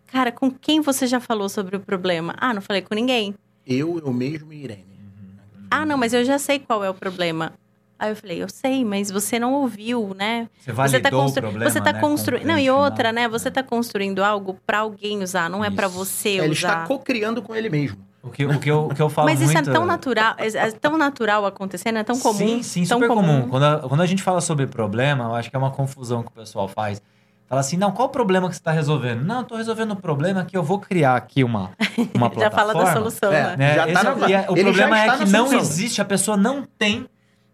[0.07, 2.33] Cara, com quem você já falou sobre o problema?
[2.37, 3.35] Ah, não falei com ninguém.
[3.65, 4.85] Eu, eu mesmo e Irene.
[4.85, 5.65] Uhum.
[5.69, 7.53] Ah, não, mas eu já sei qual é o problema.
[7.99, 10.47] Aí eu falei, eu sei, mas você não ouviu, né?
[10.59, 11.39] Você validou você tá, constru...
[11.39, 12.45] o problema, você tá né, construindo.
[12.45, 13.27] Não, e outra, né?
[13.27, 15.95] Você tá construindo algo pra alguém usar, não é pra Isso.
[15.95, 16.87] você Ele está usar.
[16.87, 17.97] co-criando com ele mesmo.
[18.21, 19.69] O que, o, que eu, o que eu falo Mas isso muito...
[19.69, 22.37] é tão natural, é, é tão natural acontecendo, é tão comum.
[22.37, 23.47] Sim, sim, tão super comum.
[23.47, 26.27] Quando, a, quando a gente fala sobre problema, eu acho que é uma confusão que
[26.29, 27.01] o pessoal faz.
[27.47, 29.23] Fala assim, não, qual o problema que você está resolvendo?
[29.23, 31.71] Não, eu tô resolvendo o problema que eu vou criar aqui uma,
[32.13, 33.55] uma Já fala da plataforma, solução, É.
[33.55, 33.55] né?
[33.55, 33.75] né?
[33.75, 35.59] Já tá Esse na- é- é- o ele já problema está é que não solução.
[35.59, 37.07] existe, a pessoa não tem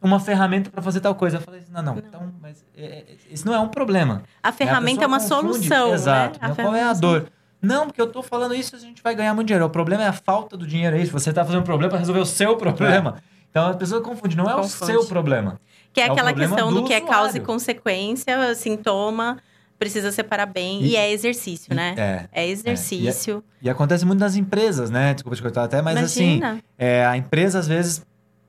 [0.08, 1.38] uma ferramenta para fazer tal coisa.
[1.38, 2.04] Eu falei assim, não, não, Não.
[2.06, 4.24] então, mas é, é, isso não é um problema.
[4.42, 6.40] A ferramenta é uma pessoa confunde- solução, Exato.
[6.42, 6.48] né?
[6.50, 6.56] né?
[6.56, 7.28] Qual é a dor?
[7.62, 9.66] Não, porque eu tô falando isso, a gente vai ganhar muito dinheiro.
[9.66, 11.12] O problema é a falta do dinheiro, é isso.
[11.14, 13.16] Você tá fazendo um problema para resolver o seu problema.
[13.50, 14.84] Então a pessoa confunde, não é Confunde.
[14.84, 15.60] o seu problema.
[15.94, 17.44] Que é É aquela questão do, do que é causa e usuário.
[17.46, 19.38] consequência, sintoma,
[19.80, 20.82] precisa separar bem.
[20.82, 21.94] E, E- é exercício, né?
[21.98, 22.42] É.
[22.44, 23.44] É exercício.
[23.62, 25.14] E acontece muito nas empresas, né?
[25.14, 26.64] Desculpa te cortar até, mas assim, Imagina.
[26.78, 28.04] é, a empresa às vezes,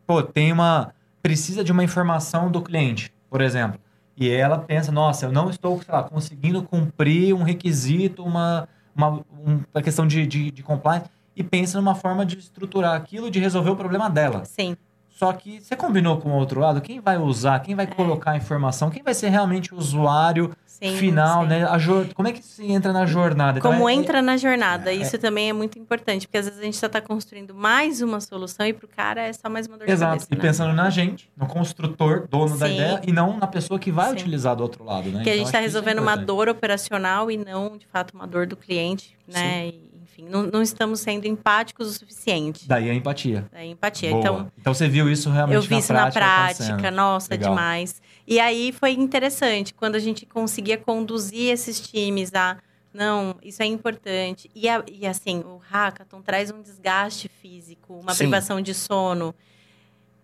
[0.06, 0.92] pô, tem uma.
[1.24, 3.80] Precisa de uma informação do cliente, por exemplo.
[4.14, 9.08] E ela pensa, nossa, eu não estou, sei lá, conseguindo cumprir um requisito, uma, uma,
[9.10, 13.40] um- uma questão de, de, de compliance, e pensa numa forma de estruturar aquilo, de
[13.40, 14.44] resolver o problema dela.
[14.44, 14.76] Sim.
[15.16, 17.76] Só que você combinou com o outro lado, quem vai usar, quem É.
[17.76, 21.48] vai colocar a informação, quem vai ser realmente o usuário Sim, final, sim.
[21.50, 21.64] né?
[21.64, 22.08] A jor...
[22.14, 23.58] Como é que se entra na jornada?
[23.60, 26.64] Então, Como é- entra na jornada, isso também é muito importante, porque às vezes a
[26.64, 29.86] gente só está construindo mais uma solução e pro cara é só mais uma dor
[29.86, 30.10] de Exato.
[30.14, 30.26] cabeça.
[30.32, 30.42] E né?
[30.42, 32.74] pensando na gente, no construtor, dono da Sim.
[32.74, 35.22] ideia, e não na pessoa que vai utilizar do outro lado, né?
[35.22, 38.26] Que a Então, gente está é resolvendo uma dor operacional e não, de fato, uma
[38.26, 39.68] dor do cliente, né?
[39.68, 42.66] E, enfim, não, não estamos sendo empáticos o suficiente.
[42.68, 43.46] Daí a empatia.
[43.52, 44.10] Daí a empatia.
[44.10, 44.20] Boa.
[44.20, 46.94] Então, então você viu isso realmente eu vi na isso na prática prática, acontecendo.
[46.96, 47.50] nossa, Legal.
[47.50, 48.02] demais.
[48.26, 52.56] E aí foi interessante quando a gente conseguia conduzir esses times a
[52.92, 54.48] não, isso é importante.
[54.54, 58.18] E, a- e assim, o hackathon traz um desgaste físico, uma Sim.
[58.18, 59.34] privação de sono.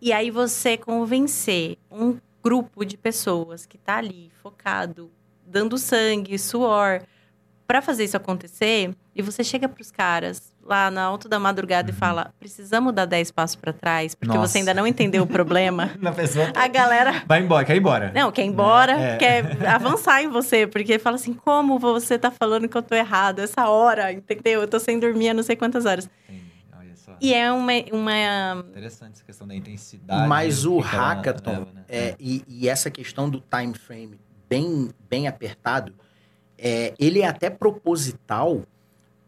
[0.01, 5.11] E aí você convencer um grupo de pessoas que tá ali focado,
[5.45, 7.03] dando sangue, suor,
[7.71, 11.95] para fazer isso acontecer, e você chega pros caras lá na alta da madrugada e
[11.95, 14.41] fala: "Precisamos dar 10 passos para trás, porque Uhum.
[14.41, 14.53] Nossa.
[14.55, 15.93] você ainda não entendeu o problema".
[16.03, 16.51] Na pessoa.
[16.57, 18.11] A galera Vai embora, quer ir embora.
[18.13, 19.17] não, quer ir embora, É.
[19.19, 23.39] quer avançar em você, porque fala assim, como você tá falando que eu tô errado
[23.39, 24.63] essa hora, entendeu?
[24.63, 26.11] Eu tô sem dormir há não sei quantas horas.
[26.29, 26.43] Entendi.
[26.77, 27.13] Olha só.
[27.21, 30.29] E é uma, uma Interessante essa questão da intensidade.
[30.29, 31.85] Mas o hackathon, leva, né?
[31.89, 35.95] é, e, e essa questão do time frame bem, bem apertado,
[36.63, 38.63] é, ele é até proposital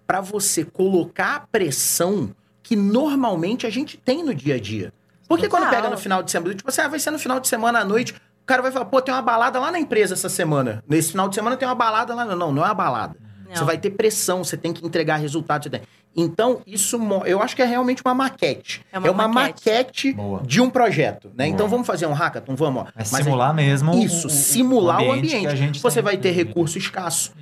[0.07, 2.31] para você colocar a pressão
[2.63, 4.93] que normalmente a gente tem no dia a dia.
[5.29, 7.49] Porque quando pega no final de semana, tipo assim, ah, vai ser no final de
[7.49, 10.29] semana à noite, o cara vai falar, pô, tem uma balada lá na empresa essa
[10.29, 10.85] semana.
[10.89, 12.25] Nesse final de semana tem uma balada lá.
[12.25, 13.17] Não, não é uma balada.
[13.49, 13.57] não.
[13.57, 15.63] Você vai ter pressão, você tem que entregar resultado.
[15.65, 15.83] você tem-
[16.15, 18.85] Então, isso eu acho que é realmente uma maquete.
[18.93, 19.35] É uma maquete,
[19.69, 20.13] maquete.
[20.13, 20.43] Boa.
[20.45, 21.45] de um projeto, né?
[21.45, 21.49] Boa.
[21.49, 22.87] Então vamos fazer um hackathon, vamos, ó.
[22.89, 23.93] É Mas a simular mesmo.
[23.95, 25.47] o- Isso, o- o simular o que ambiente.
[25.47, 27.33] a gente Você vai ter recurso escasso.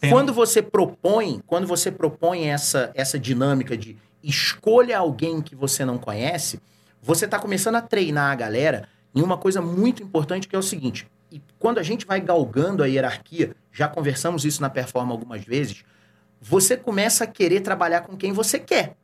[0.00, 5.84] Tem- Quando você propõe, quando você propõe essa, essa dinâmica de escolha alguém que você
[5.84, 6.60] não conhece,
[7.00, 10.62] você está começando a treinar a galera em uma coisa muito importante que é o
[10.62, 11.06] seguinte.
[11.30, 15.84] E quando a gente vai galgando a hierarquia, já conversamos isso na performance algumas vezes,
[16.48, 18.96] você começa a querer trabalhar com quem você quer.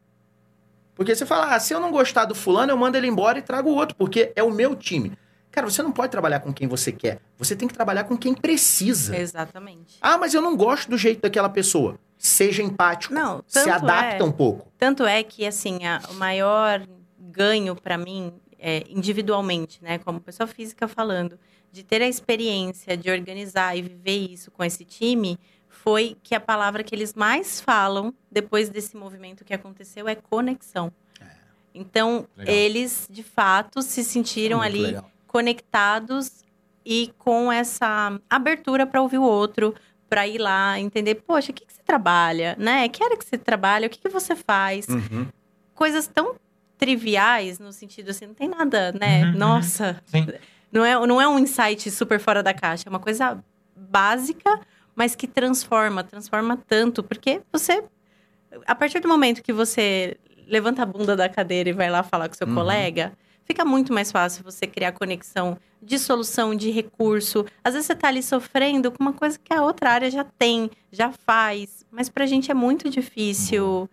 [0.94, 3.42] Porque você fala, ah, se eu não gostar do fulano, eu mando ele embora e
[3.42, 5.12] trago outro, porque é o meu time.
[5.50, 7.18] Cara, você não pode trabalhar com quem você quer.
[7.36, 9.16] Você tem que trabalhar com quem precisa.
[9.16, 9.96] Exatamente.
[10.00, 11.98] Ah, mas eu não gosto do jeito daquela pessoa.
[12.16, 13.12] Seja empático.
[13.12, 14.70] Não, se adapta é- um pouco.
[14.78, 16.86] Tanto é que, assim, a- o maior
[17.18, 21.38] ganho para mim, é, individualmente, né, como pessoa física falando,
[21.72, 25.38] de ter a experiência de organizar e viver isso com esse time,
[25.82, 30.92] foi que a palavra que eles mais falam depois desse movimento que aconteceu é conexão.
[31.74, 32.54] Então, Legal.
[32.54, 35.10] eles, de fato, se sentiram Muito ali legal.
[35.26, 36.44] conectados
[36.84, 39.74] e com essa abertura para ouvir o outro,
[40.08, 42.88] para ir lá entender, poxa, o que, que você trabalha, né?
[42.88, 44.86] Que área que você trabalha, o que, que você faz?
[44.88, 45.26] Uhum.
[45.74, 46.36] Coisas tão
[46.76, 49.22] triviais, no sentido assim, não tem nada, né?
[49.24, 49.38] Uhum, uhum.
[49.38, 50.26] Nossa, Sim.
[50.70, 53.42] não é, não é um insight super fora da caixa, é uma coisa
[53.74, 54.60] básica,
[54.94, 57.82] mas que transforma, transforma tanto, porque você,
[58.66, 62.28] a partir do momento que você levanta a bunda da cadeira e vai lá falar
[62.28, 62.54] com seu Uhum.
[62.54, 63.12] colega,
[63.44, 67.44] fica muito mais fácil você criar conexão de solução, de recurso.
[67.64, 70.70] Às vezes você tá ali sofrendo com uma coisa que a outra área já tem,
[70.92, 73.88] já faz, mas pra gente é muito difícil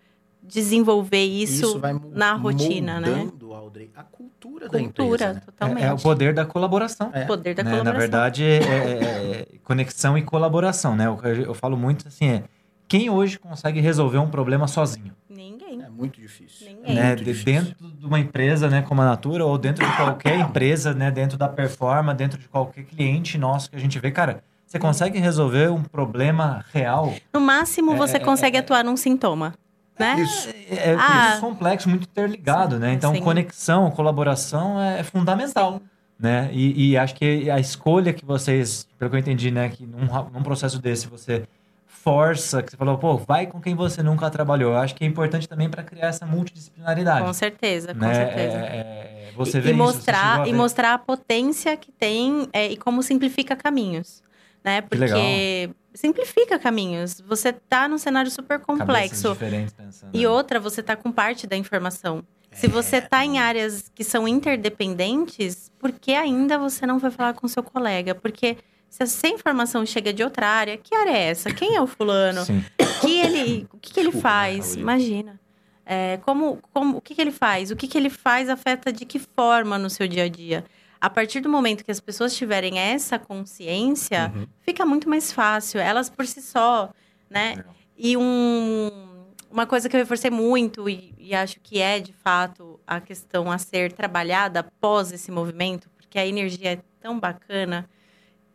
[0.49, 3.09] desenvolver isso, vai mu- na rotina, né?
[3.09, 5.33] moldando, Audrey, a cultura, da cultura, empresa.
[5.33, 5.41] né?
[5.45, 5.83] totalmente.
[5.83, 7.11] É, é o poder da colaboração.
[7.13, 7.25] É.
[7.25, 7.69] poder da né?
[7.71, 7.93] colaboração.
[7.93, 11.05] Na verdade, é, é- é conexão e colaboração, né?
[11.07, 12.43] Eu, eu falo muito assim, é
[12.87, 15.13] quem hoje consegue resolver um problema sozinho?
[15.29, 15.81] Ninguém.
[15.83, 16.67] É muito difícil.
[16.67, 16.95] Ninguém.
[16.95, 17.07] né?
[17.09, 17.45] muito difícil.
[17.45, 21.37] dentro de uma empresa, né, como a Natura, ou dentro de qualquer empresa, né, dentro
[21.37, 25.69] da performance, dentro de qualquer cliente nosso que a gente vê, cara, você consegue resolver
[25.71, 27.13] um problema real?
[27.33, 29.53] No máximo, você É, consegue é, atuar num sintoma,
[29.99, 30.21] né?
[30.21, 30.49] Isso.
[30.69, 31.29] É, é Ah.
[31.29, 32.93] muito complexo, muito interligado, né?
[32.93, 33.21] Então, Sim.
[33.21, 35.81] conexão, colaboração é fundamental.
[36.17, 36.49] Né?
[36.51, 40.05] E, e acho que a escolha que vocês, pelo que eu entendi, né, que num,
[40.33, 41.43] num processo desse você
[41.87, 44.73] força, que você falou, pô, vai com quem você nunca trabalhou.
[44.73, 47.25] Eu acho que é importante também para criar essa multidisciplinaridade.
[47.25, 48.13] Com certeza, com né?
[48.13, 48.57] certeza.
[48.57, 52.47] É, é, você e, vê e isso, mostrar a e mostrar a potência que tem
[52.53, 54.23] é, e como simplifica caminhos,
[54.63, 54.81] né?
[54.81, 57.21] Porque simplifica caminhos.
[57.21, 59.35] Você tá num cenário super complexo.
[59.71, 60.11] pensando.
[60.13, 62.23] E outra, você tá com parte da informação.
[62.51, 67.33] Se você tá em áreas que são interdependentes, por que ainda você não vai falar
[67.33, 68.15] com seu colega?
[68.15, 68.57] Porque
[68.89, 71.53] se essa informação chega de outra área, que área é essa?
[71.53, 72.43] Quem é o fulano?
[72.43, 72.63] Sim.
[73.01, 74.75] que ele, o que, que ele né, faz?
[74.75, 75.39] Imagina.
[75.85, 77.71] É, como, como, o que, que ele faz?
[77.71, 80.65] O que, que ele faz afeta de que forma no seu dia a dia?
[81.01, 84.47] A partir do momento que as pessoas tiverem essa consciência, Uhum.
[84.61, 85.79] fica muito mais fácil.
[85.79, 86.91] Elas por si só,
[87.29, 87.55] né?
[87.55, 87.75] Legal.
[87.97, 92.79] E um, uma coisa que eu reforcei muito, e, e acho que é de fato
[92.85, 97.89] a questão a ser trabalhada após esse movimento, porque a energia é tão bacana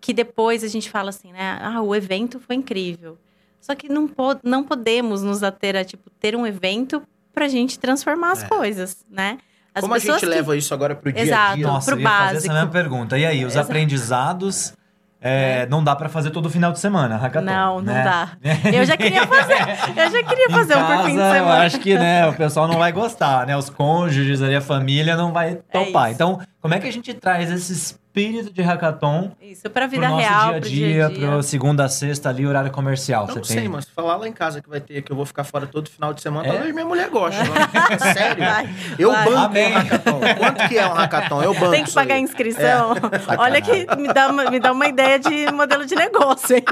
[0.00, 1.58] que depois a gente fala assim, né?
[1.62, 3.18] Ah, o evento foi incrível.
[3.60, 7.02] Só que não, po não podemos nos ater a, tipo, ter um evento
[7.32, 8.48] pra gente transformar as É.
[8.48, 9.38] coisas, né?
[9.74, 11.52] As Como a gente que- leva isso agora pro dia Exato.
[11.52, 11.66] a dia?
[11.66, 12.44] Nossa, pro eu ia fazer básico.
[12.44, 13.18] essa mesma pergunta.
[13.18, 13.66] E aí, os Exato.
[13.66, 14.72] aprendizados
[15.20, 15.66] é, é.
[15.66, 17.44] não dá para fazer todo final de semana, hackathon.
[17.46, 18.04] Não, não né?
[18.04, 18.28] dá.
[18.72, 19.54] Eu já queria fazer,
[19.96, 21.38] eu já queria fazer um por fim de semana.
[21.38, 23.56] Eu acho que, né, o pessoal não vai gostar, né?
[23.56, 26.08] Os cônjuges ali, a família não vai é topar.
[26.08, 29.32] É então, como é que a gente traz esses espírito de hackathon.
[29.42, 32.70] Isso, pra vida pro real, dia a dia, dia, pro segunda a sexta ali, horário
[32.70, 33.26] comercial.
[33.26, 33.68] Não sei, tem...
[33.68, 36.14] mas falar lá em casa que vai ter, que eu vou ficar fora todo final
[36.14, 36.52] de semana, é?
[36.52, 37.40] talvez minha mulher goste.
[37.90, 38.44] É sério.
[38.44, 39.24] Vai, eu vai.
[39.24, 39.72] banco Amém.
[39.72, 40.20] um hackathon.
[40.38, 41.42] Quanto que é um hackathon?
[41.42, 41.70] Eu banco.
[41.70, 42.92] Tem que pagar a inscrição.
[42.92, 43.36] É.
[43.38, 46.64] Olha que me dá, uma, me dá uma ideia de modelo de negócio, hein?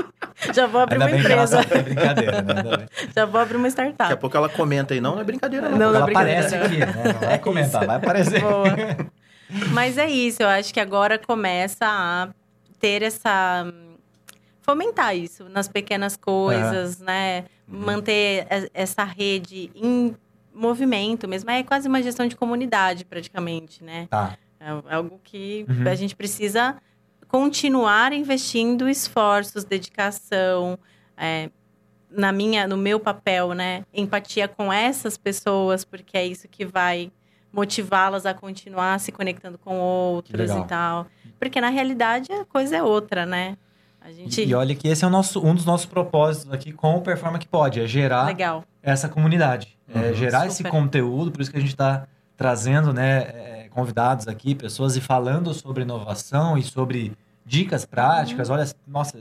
[0.53, 1.61] Já vou abrir Ainda uma empresa.
[1.71, 2.87] É brincadeira, né?
[3.15, 3.99] Já vou abrir uma startup.
[3.99, 5.01] Daqui a pouco ela comenta aí.
[5.01, 5.79] Não, não é brincadeira, não.
[5.79, 6.93] Não, não é ela aparece aqui, né?
[7.21, 8.41] Não vai comentar, vai aparecer.
[8.41, 8.65] Boa.
[9.73, 12.29] Mas é isso, eu acho que agora começa a
[12.79, 13.73] ter essa.
[14.61, 17.07] fomentar isso nas pequenas coisas, uhum.
[17.07, 17.45] né?
[17.69, 17.81] Uhum.
[17.81, 20.15] Manter essa rede em
[20.55, 21.51] movimento mesmo.
[21.51, 24.07] É quase uma gestão de comunidade, praticamente, né?
[24.11, 24.37] Tá.
[24.61, 25.89] É algo que uhum.
[25.89, 26.77] a gente precisa
[27.29, 30.79] continuar investindo esforços, dedicação.
[31.17, 31.51] É,
[32.11, 33.85] na minha, no meu papel, né?
[33.93, 37.11] Empatia com essas pessoas, porque é isso que vai
[37.53, 41.07] motivá-las a continuar se conectando com outros e tal.
[41.39, 43.57] Porque na realidade a coisa é outra, né?
[44.01, 44.41] A gente...
[44.41, 47.03] E, e olha que esse é o nosso, um dos nossos propósitos aqui com o
[47.03, 48.65] Performa que Pode, é gerar Legal.
[48.83, 49.79] essa comunidade.
[49.89, 50.05] É uhum.
[50.07, 50.53] É gerar Super.
[50.53, 55.01] esse conteúdo, por isso que a gente está trazendo né, é, convidados aqui, pessoas e
[55.01, 57.13] falando sobre inovação e sobre
[57.45, 58.49] dicas práticas.
[58.49, 58.57] Uhum.
[58.57, 59.17] Olha, nossa,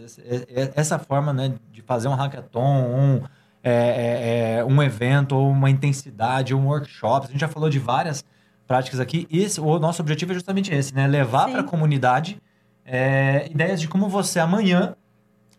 [0.76, 3.22] essa forma né, de fazer um hackathon, um
[3.64, 7.28] é, é, é, um evento, ou uma intensidade, ou um workshop.
[7.28, 8.24] A gente já falou de várias
[8.68, 9.28] práticas aqui.
[9.30, 11.08] E esse, o nosso objetivo é justamente esse, né?
[11.08, 12.42] Levar para a comunidade
[12.86, 14.96] é, ideias de como você amanhã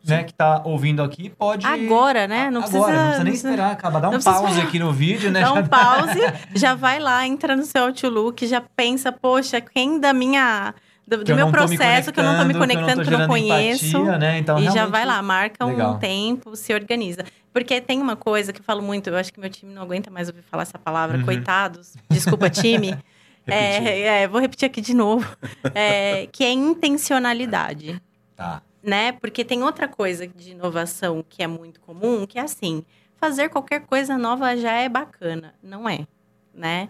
[0.04, 1.64] né, que está ouvindo aqui, pode.
[1.66, 2.50] Agora, né?
[2.50, 2.92] Não Agora, precisa.
[2.92, 4.00] Não precisa nem esperar acabar.
[4.00, 5.40] Dá um pause aqui no vídeo, né?
[5.40, 6.18] Dá um pause,
[6.54, 10.74] já vai lá, entra no seu Outlook, já pensa, poxa, quem da minha
[11.06, 13.96] do, do meu processo, que eu não estou me conectando, que eu não, conheço.
[13.96, 14.38] Empatia, né?
[14.38, 15.94] então, e já vai lá, marca legal.
[15.94, 17.24] um tempo, se organiza.
[17.52, 20.10] Porque tem uma coisa que eu falo muito, eu acho que meu time não aguenta
[20.10, 21.24] mais ouvir falar essa palavra, uhum.
[21.24, 21.94] coitados.
[22.08, 22.96] Desculpa, time.
[23.46, 25.26] é, é, vou repetir aqui de novo.
[25.74, 28.00] É, que é intencionalidade.
[28.36, 28.62] Tá.
[28.82, 29.12] Né?
[29.12, 32.84] Porque tem outra coisa de inovação que é muito comum, que é assim,
[33.16, 35.54] fazer qualquer coisa nova já é bacana.
[35.62, 36.06] Não é,
[36.54, 36.88] né?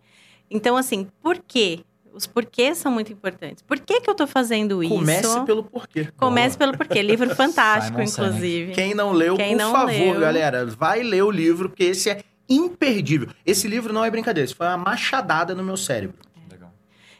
[0.50, 1.80] Então, assim, por quê?
[2.12, 3.62] Os porquês são muito importantes.
[3.62, 4.94] Por que, que eu estou fazendo isso?
[4.94, 6.08] Comece pelo porquê.
[6.16, 6.70] Comece Boa.
[6.70, 7.02] pelo porquê.
[7.02, 8.72] Livro fantástico, inclusive.
[8.72, 10.20] Quem não leu, Quem por não favor, leu.
[10.20, 13.28] galera, vai ler o livro, porque esse é imperdível.
[13.46, 16.16] Esse livro não é brincadeira, isso foi uma machadada no meu cérebro.
[16.50, 16.72] Legal.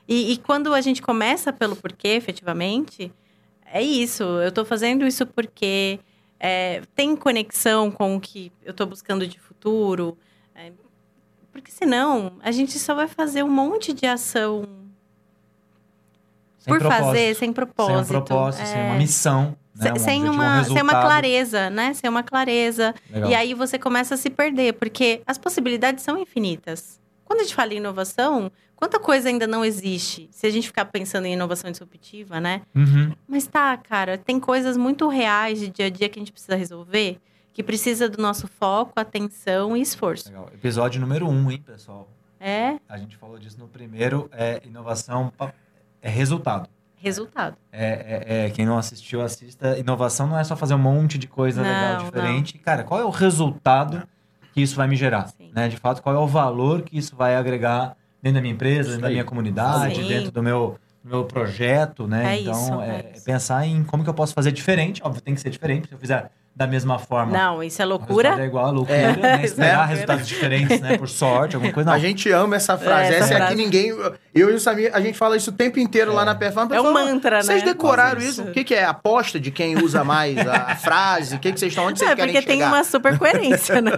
[0.07, 3.12] E, e quando a gente começa pelo porquê, efetivamente,
[3.64, 4.22] é isso.
[4.22, 5.98] Eu estou fazendo isso porque
[6.38, 10.18] é, tem conexão com o que eu estou buscando de futuro.
[10.55, 10.70] É,
[11.50, 14.82] porque senão a gente só vai fazer um monte de ação
[16.62, 17.05] sem por propósito.
[17.07, 17.92] fazer, sem propósito.
[17.92, 18.66] Sem um propósito, é...
[18.66, 19.57] sem uma missão.
[19.75, 19.98] Né?
[19.98, 21.92] sem, um uma, um sem uma clareza, né?
[21.94, 22.94] Sem uma clareza.
[23.11, 23.31] Legal.
[23.31, 27.01] E aí você começa a se perder, porque as possibilidades são infinitas.
[27.25, 30.29] Quando a gente fala em inovação, quanta coisa ainda não existe?
[30.31, 32.62] Se a gente ficar pensando em inovação disruptiva, né?
[32.75, 33.12] Uhum.
[33.27, 36.55] Mas tá, cara, tem coisas muito reais de dia a dia que a gente precisa
[36.55, 37.18] resolver,
[37.53, 40.29] que precisa do nosso foco, atenção e esforço.
[40.29, 40.48] Legal.
[40.55, 42.09] Episódio número um, hein, pessoal?
[42.38, 42.77] É.
[42.88, 45.33] A gente falou disso no primeiro, é inovação
[46.02, 46.68] é resultado.
[46.96, 47.56] Resultado.
[47.72, 47.86] É,
[48.26, 49.76] é, é, quem não assistiu, assista.
[49.78, 52.56] Inovação não é só fazer um monte de coisa não, legal, diferente.
[52.56, 52.62] Não.
[52.62, 54.06] Cara, qual é o resultado
[54.52, 55.32] que isso vai me gerar?
[55.52, 55.68] Né?
[55.68, 59.02] De fato, qual é o valor que isso vai agregar dentro da minha empresa, dentro
[59.02, 60.06] da minha comunidade, Sim.
[60.06, 62.36] dentro do meu, do meu projeto, né?
[62.36, 65.02] É então, isso, é, é pensar em como que eu posso fazer diferente.
[65.02, 65.88] Óbvio, tem que ser diferente.
[65.88, 67.32] Se eu fizer da mesma forma.
[67.32, 68.40] Não, isso é loucura.
[68.40, 69.16] é igual a loucura, é.
[69.16, 69.40] né?
[69.44, 70.98] Esperar é resultados diferentes, né?
[70.98, 71.88] Por sorte, alguma coisa.
[71.88, 71.96] Não.
[71.96, 73.12] A gente ama essa frase.
[73.12, 73.44] É, essa, essa frase.
[73.44, 73.88] aqui ninguém.
[74.34, 76.14] Eu e o Samir, a gente fala isso o tempo inteiro é.
[76.14, 76.76] lá na performance.
[76.76, 77.42] É um mantra, né?
[77.42, 78.42] Vocês decoraram isso?
[78.42, 78.84] O que, que é?
[78.84, 81.36] Aposta de quem usa mais a frase?
[81.36, 81.86] O que, que vocês estão?
[81.86, 82.38] Onde vocês é, querem chegar?
[82.38, 83.92] É, porque tem uma super coerência, né?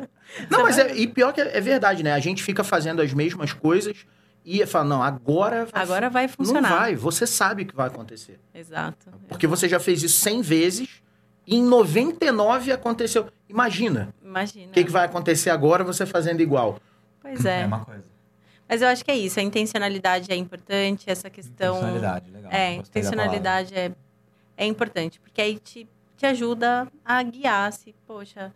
[0.50, 2.14] não, mas é, e pior que é, é verdade, né?
[2.14, 3.94] A gente fica fazendo as mesmas coisas
[4.46, 6.70] e fala, não, agora vai, agora vai funcionar.
[6.70, 8.40] Não vai, você sabe o que vai acontecer.
[8.54, 9.10] Exato.
[9.28, 11.02] Porque você já fez isso 100 vezes
[11.56, 13.26] em 99 aconteceu.
[13.48, 14.14] Imagina.
[14.22, 14.68] Imagina.
[14.68, 16.78] O que, que vai acontecer agora você fazendo igual?
[17.20, 17.62] Pois é.
[17.62, 18.04] É uma coisa.
[18.68, 19.40] Mas eu acho que é isso.
[19.40, 21.76] A intencionalidade é importante, essa questão.
[21.76, 22.52] Intencionalidade, legal.
[22.52, 23.92] É, intencionalidade é,
[24.56, 25.18] é importante.
[25.20, 28.52] Porque aí te, te ajuda a guiar se, poxa,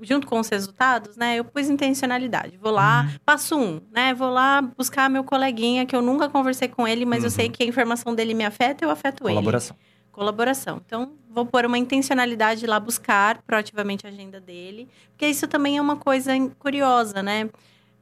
[0.00, 1.36] junto com os resultados, né?
[1.36, 2.56] Eu pus intencionalidade.
[2.56, 3.18] Vou lá, uhum.
[3.24, 4.14] passo um, né?
[4.14, 7.26] Vou lá buscar meu coleguinha que eu nunca conversei com ele, mas uhum.
[7.26, 7.52] eu sei uhum.
[7.52, 9.76] que a informação dele me afeta, eu afeto Colaboração.
[9.76, 9.76] ele.
[9.76, 9.89] Colaboração.
[10.12, 10.80] Colaboração.
[10.84, 14.88] Então, vou pôr uma intencionalidade lá, buscar proativamente a agenda dele.
[15.10, 17.48] Porque isso também é uma coisa curiosa, né?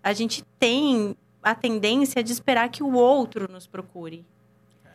[0.02, 4.24] A gente tem a tendência de esperar que o outro nos procure.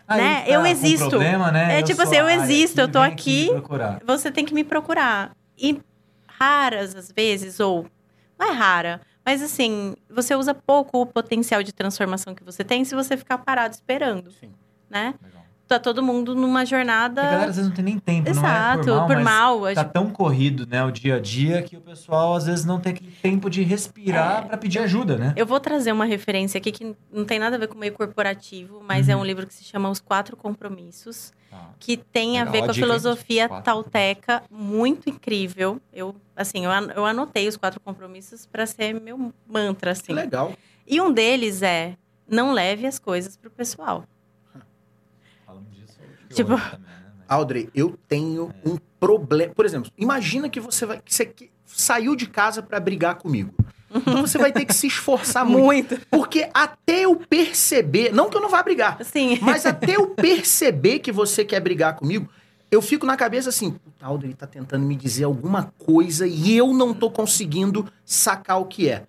[0.08, 0.42] Aí né?
[0.42, 1.10] tá, eu existo.
[1.10, 1.76] problema, né?
[1.76, 3.50] É Eu tipo assim, eu existo, eu tô aqui.
[4.06, 5.32] Você tem que me procurar.
[5.58, 5.80] E
[6.28, 7.88] raras às vezes, ou
[8.38, 12.84] não é rara, mas assim, você usa pouco o potencial de transformação que você tem
[12.84, 14.52] se você ficar parado esperando, Sim.
[14.90, 15.14] né?
[15.24, 15.43] Legal.
[15.66, 17.22] Tá todo mundo numa jornada.
[17.22, 19.84] A galera às vezes não tem nem tempo, Exato, não é por mal, mas a
[19.84, 22.92] tá tão corrido, né, o dia a dia, que o pessoal às vezes não tem
[22.94, 24.48] aquele tempo de respirar É.
[24.50, 25.34] pra pedir ajuda, né?
[25.38, 27.94] Eu vou trazer uma referência aqui que não tem nada a ver com o meio
[27.94, 29.22] corporativo, mas é Uhum.
[29.22, 31.70] um livro que se chama Os Quatro Compromissos, Tá.
[31.80, 35.80] que tem a Legal, ver a com a hein, filosofia tauteca, muito incrível.
[35.94, 40.14] Eu, assim, eu, an- eu anotei os quatro compromissos para ser meu mantra, Que assim.
[40.14, 40.52] legal.
[40.86, 41.96] E um deles é:
[42.28, 44.04] não leve as coisas pro pessoal.
[46.34, 46.80] Tipo- também, né?
[47.28, 49.54] Audrey, eu tenho um problema.
[49.56, 51.00] Por exemplo, imagina que você vai.
[51.04, 51.34] Que você
[51.66, 53.54] saiu de casa pra brigar comigo.
[53.96, 56.00] Então você vai ter que se esforçar muito.
[56.10, 58.12] Porque até eu perceber.
[58.14, 58.98] Não que eu não vá brigar.
[59.00, 62.28] Assim, Mas até eu perceber que você quer brigar comigo,
[62.72, 66.56] eu fico na cabeça assim, puta, Aldo, ele tá tentando me dizer alguma coisa e
[66.58, 69.04] eu não tô conseguindo sacar o que é.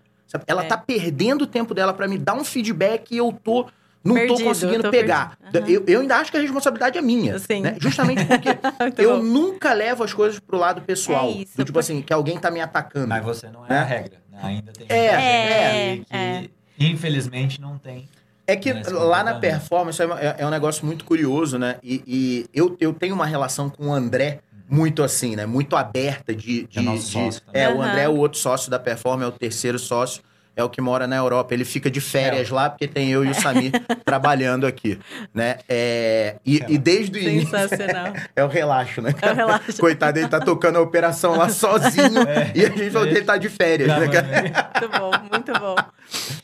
[0.46, 0.66] Ela É.
[0.66, 3.66] tá perdendo o tempo dela pra me dar um feedback e eu tô
[4.04, 5.38] não Perdido, tô conseguindo tô pegar.
[5.54, 5.66] Aham.
[5.66, 7.38] Eu, eu ainda acho que a responsabilidade é minha.
[7.38, 7.62] Sim.
[7.62, 7.76] né?
[7.80, 8.48] Justamente porque
[9.02, 9.22] eu bom.
[9.22, 11.28] nunca levo as coisas pro lado pessoal.
[11.28, 13.08] É isso, do tipo porque- assim, que alguém tá me atacando.
[13.08, 13.78] Mas você não é Né?
[13.78, 14.38] a regra, né?
[14.42, 16.44] Ainda tem É, é, que, é.
[16.78, 18.08] infelizmente, não tem.
[18.46, 21.76] É que lá na performance é, é- é um negócio muito curioso, né?
[21.82, 25.46] E, e eu, eu tenho uma relação com o André muito assim, né?
[25.46, 26.66] Muito aberta de.
[26.66, 27.80] de, É nosso de- sócio é, o.
[27.80, 30.22] André é o outro sócio da performance, é o terceiro sócio.
[30.56, 31.52] É o que mora na Europa.
[31.52, 33.72] Ele fica de férias lá, porque tem eu e o Samir
[34.04, 34.98] trabalhando aqui,
[35.32, 35.58] né?
[35.68, 37.50] É, e, e desde o início...
[37.50, 38.12] sensacional.
[38.36, 39.14] É o relaxo, né?
[39.20, 39.80] É o relaxo.
[39.80, 42.22] Coitado, ele tá tocando a operação lá sozinho.
[42.26, 42.52] É.
[42.54, 44.06] E a gente falou que ele tá de férias, né?
[44.06, 44.70] Gravando cara?
[44.72, 44.80] aí.
[44.80, 45.76] Muito bom, muito bom.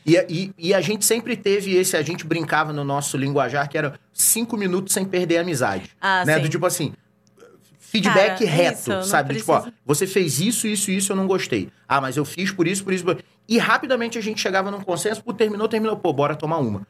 [0.05, 3.77] E, e, e a gente sempre teve esse, a gente brincava no nosso linguajar que
[3.77, 5.89] era cinco minutos sem perder a amizade.
[5.99, 6.35] Ah, né?
[6.35, 6.41] sim.
[6.41, 6.93] Do tipo assim,
[7.91, 9.35] feedback Cara, é reto, isso, sabe?
[9.35, 11.69] Tipo, ó, você fez isso, isso, isso, eu não gostei.
[11.87, 13.03] Ah, mas eu fiz por isso, por isso.
[13.03, 13.21] Por...
[13.51, 16.87] E rapidamente a gente chegava num consenso, pô, terminou, terminou, pô, bora tomar uma.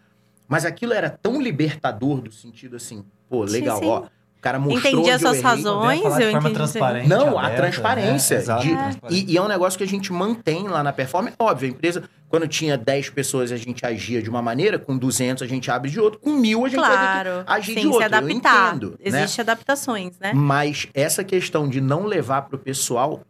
[0.47, 3.87] Mas aquilo era tão libertador do sentido assim, pô, Sim, legal, sim.
[3.87, 4.01] ó.
[4.03, 6.03] O cara mostrou Entendi as eu suas razões.
[6.03, 6.53] Eu forma entendi.
[6.53, 7.07] transparente.
[7.07, 8.35] Não, a aberta, transparência.
[8.37, 8.41] né?
[8.43, 9.25] Exato, de- transparente.
[9.29, 11.35] E, e é um negócio que a gente mantém lá na performance.
[11.39, 15.43] Óbvio, a empresa, quando tinha 10 pessoas, a gente agia de uma maneira, com 200
[15.43, 17.99] a gente abre de outra, com mil a gente Claro, agir sim, de outra.
[17.99, 18.29] se adaptar.
[18.29, 18.97] Eu entendo, né?
[19.21, 20.31] Existem adaptações, né?
[20.33, 23.21] Mas essa questão de não levar pro pessoal,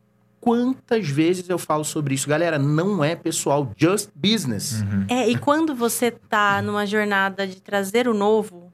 [0.42, 2.28] quantas vezes eu falo sobre isso?
[2.28, 4.82] Galera, não é pessoal, just business.
[4.82, 5.06] Uhum.
[5.08, 8.74] É, e quando você tá numa jornada de trazer o novo,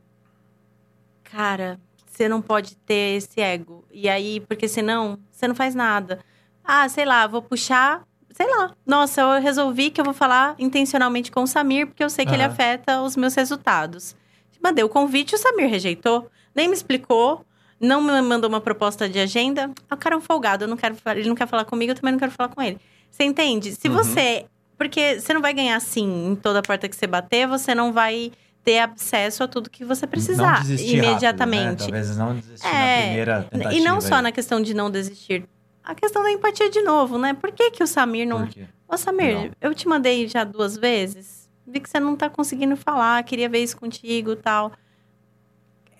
[1.24, 3.86] cara, você não pode ter esse ego.
[3.91, 6.20] E aí, porque senão, você não faz nada.
[6.63, 8.74] Ah, sei lá, vou puxar, sei lá.
[8.86, 12.34] Nossa, eu resolvi que eu vou falar intencionalmente com o Samir, porque eu sei que
[12.34, 14.15] ele afeta os meus resultados.
[14.63, 17.45] Mandei o convite, o Samir rejeitou, nem me explicou.
[17.80, 19.70] Não me mandou uma proposta de agenda.
[19.90, 21.96] Ah, O cara é um folgado, eu não quero, ele não quer falar comigo, eu
[21.96, 22.80] também não quero falar com ele.
[23.12, 23.74] Você entende?
[23.76, 23.96] Se Uhum.
[23.96, 24.46] você
[24.78, 28.32] porque você não vai ganhar assim em toda porta que você bater, você não vai
[28.64, 31.64] ter acesso a tudo que você precisar imediatamente.
[31.66, 32.02] Rápido, né?
[32.04, 33.74] Talvez não desistir É, na primeira tentativa.
[33.74, 34.22] e não só aí.
[34.22, 35.46] na questão de não desistir.
[35.84, 37.34] A questão da empatia de novo, né?
[37.34, 38.48] Por que, que o Samir não.
[38.88, 39.52] Ô, Samir, Não.
[39.62, 41.50] eu te mandei já duas vezes.
[41.66, 44.72] Vi que você não tá conseguindo falar, queria ver isso contigo e tal.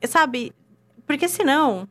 [0.06, 0.54] Sabe?
[1.08, 1.88] Porque senão.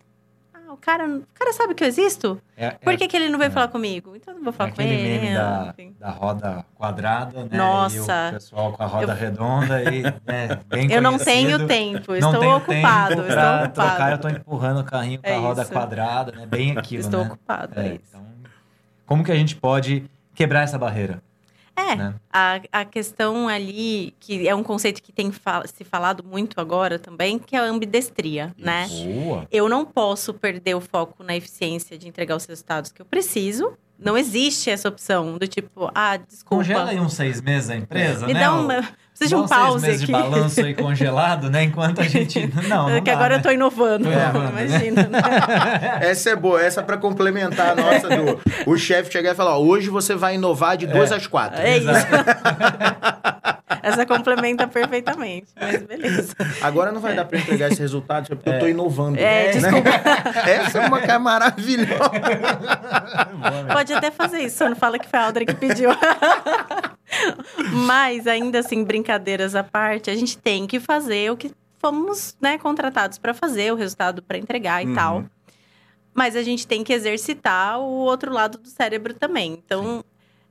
[0.55, 2.41] Ah, o cara, o cara sabe que eu existo?
[2.57, 3.51] É, Por é que, que ele não veio é.
[3.51, 4.15] falar comigo?
[4.15, 5.19] Então eu não vou falar com aquele ele.
[5.21, 5.97] meme da, enfim.
[5.99, 7.57] da roda quadrada, né?
[7.57, 7.97] Nossa.
[7.97, 12.17] E o pessoal com a roda redonda e, né, bem Eu não tenho tempo, Não
[12.19, 13.73] estou tenho ocupado, tempo estou ocupado.
[13.73, 15.73] trocar, eu tô empurrando o carrinho com É a roda isso.
[15.73, 16.47] quadrada, né?
[16.47, 17.27] Bem aquilo, Estou né?
[17.29, 18.03] ocupado, é, É, isso.
[18.11, 18.27] então,
[19.07, 20.05] como que a gente pode
[20.35, 21.23] quebrar essa barreira?
[21.77, 22.15] É, né?
[22.33, 26.99] a, a questão ali, que é um conceito que tem fa- se falado muito agora
[26.99, 28.89] também, que é a ambidestria, né?
[28.89, 29.47] Boa.
[29.53, 33.77] Eu não posso perder o foco na eficiência de entregar os resultados que eu preciso.
[33.99, 36.57] Não existe essa opção do tipo, ah, desculpa.
[36.65, 38.41] Congela aí uns seis meses a empresa, Me né?
[38.41, 38.67] dá um.
[38.67, 38.85] O-
[39.19, 40.07] Preciso de um uns seis pause meses aqui.
[40.07, 41.63] de balanço aí congelado, né?
[41.63, 42.47] Enquanto a gente...
[42.69, 43.39] Não, não que dá, agora né?
[43.39, 44.05] eu tô inovando.
[44.05, 44.67] Tô inovando, né?
[44.67, 45.21] Imagina, né?
[46.11, 48.39] Essa é boa, essa é pra complementar a nossa do.
[48.67, 51.59] O chefe chegar e falar: ó, hoje você vai inovar de duas às quatro.
[51.63, 51.87] É isso.
[53.87, 55.47] Essa complementa perfeitamente.
[55.55, 56.35] Mas beleza.
[56.61, 59.17] Agora não vai dar pra entregar esse resultado porque eu tô inovando.
[59.19, 59.51] É, né?
[59.53, 59.89] desculpa.
[60.51, 62.11] Essa é uma cara maravilhosa.
[63.73, 65.91] Pode até fazer isso, só não fala que foi a Audrey que pediu.
[67.87, 72.59] Mas, ainda assim, brincadeiras à parte, a gente tem que fazer o que fomos né,
[72.59, 74.95] contratados para fazer, o resultado para entregar e Uhum.
[74.95, 75.25] tal.
[76.13, 79.53] Mas a gente tem que exercitar o outro lado do cérebro também.
[79.65, 80.03] Então,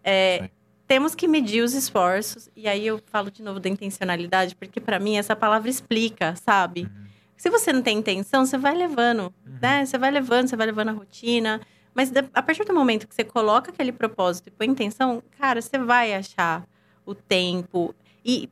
[0.04, 0.50] é, Sim.
[0.88, 2.50] Temos que medir os esforços.
[2.56, 6.84] E aí eu falo de novo da intencionalidade, porque para mim essa palavra explica, sabe?
[6.84, 7.06] Uhum.
[7.38, 9.58] Se você não tem intenção, você vai levando, Uhum.
[9.62, 9.86] né?
[9.86, 11.60] Você vai levando, você vai levando a rotina.
[11.94, 15.78] Mas a partir do momento que você coloca aquele propósito e põe intenção, cara, você
[15.78, 16.68] vai achar
[17.06, 17.96] o tempo.
[18.24, 18.50] E,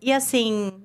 [0.00, 0.82] e assim,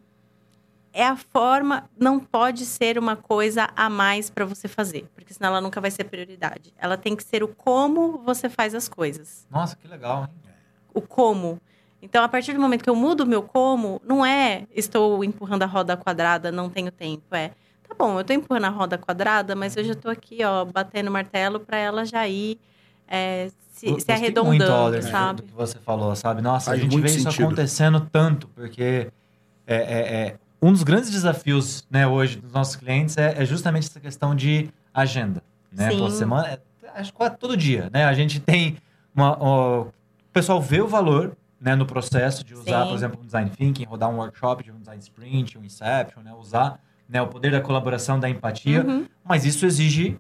[0.94, 5.50] é a forma, não pode ser uma coisa a mais para você fazer, porque senão
[5.50, 6.74] ela nunca vai ser prioridade.
[6.78, 9.48] Ela tem que ser o como você faz as coisas.
[9.50, 10.49] Nossa, que legal, hein?
[10.94, 11.60] O como.
[12.02, 15.64] Então, a partir do momento que eu mudo o meu como, não é estou empurrando
[15.64, 17.24] a roda quadrada, não tenho tempo.
[17.36, 17.50] É,
[17.88, 21.12] tá bom, eu tô empurrando a roda quadrada, mas eu já tô aqui, ó, batendo
[21.12, 22.58] martelo para ela já ir
[23.08, 25.42] é, se, se arredondando, muito, Alder, sabe?
[25.42, 26.42] do que você falou, sabe?
[26.42, 27.44] Nossa, Faz a gente vê isso sentido.
[27.46, 29.08] acontecendo tanto, porque
[29.68, 33.88] é, é- é- um dos grandes desafios né, hoje dos nossos clientes é, é justamente
[33.88, 35.42] essa questão de agenda.
[35.72, 35.92] Né?
[35.92, 36.00] Sim.
[36.00, 36.60] Por semana, é,
[36.96, 38.06] acho que quase todo dia, né?
[38.06, 38.78] A gente tem
[39.16, 39.38] uma...
[39.40, 39.86] ó,
[40.30, 42.88] o pessoal vê o valor né, no processo de usar, Sim.
[42.90, 46.34] por exemplo, um design thinking, rodar um workshop de um design sprint, um inception, né?
[46.34, 49.06] Usar né, o poder da colaboração, da empatia, Uhum.
[49.24, 50.18] mas isso exige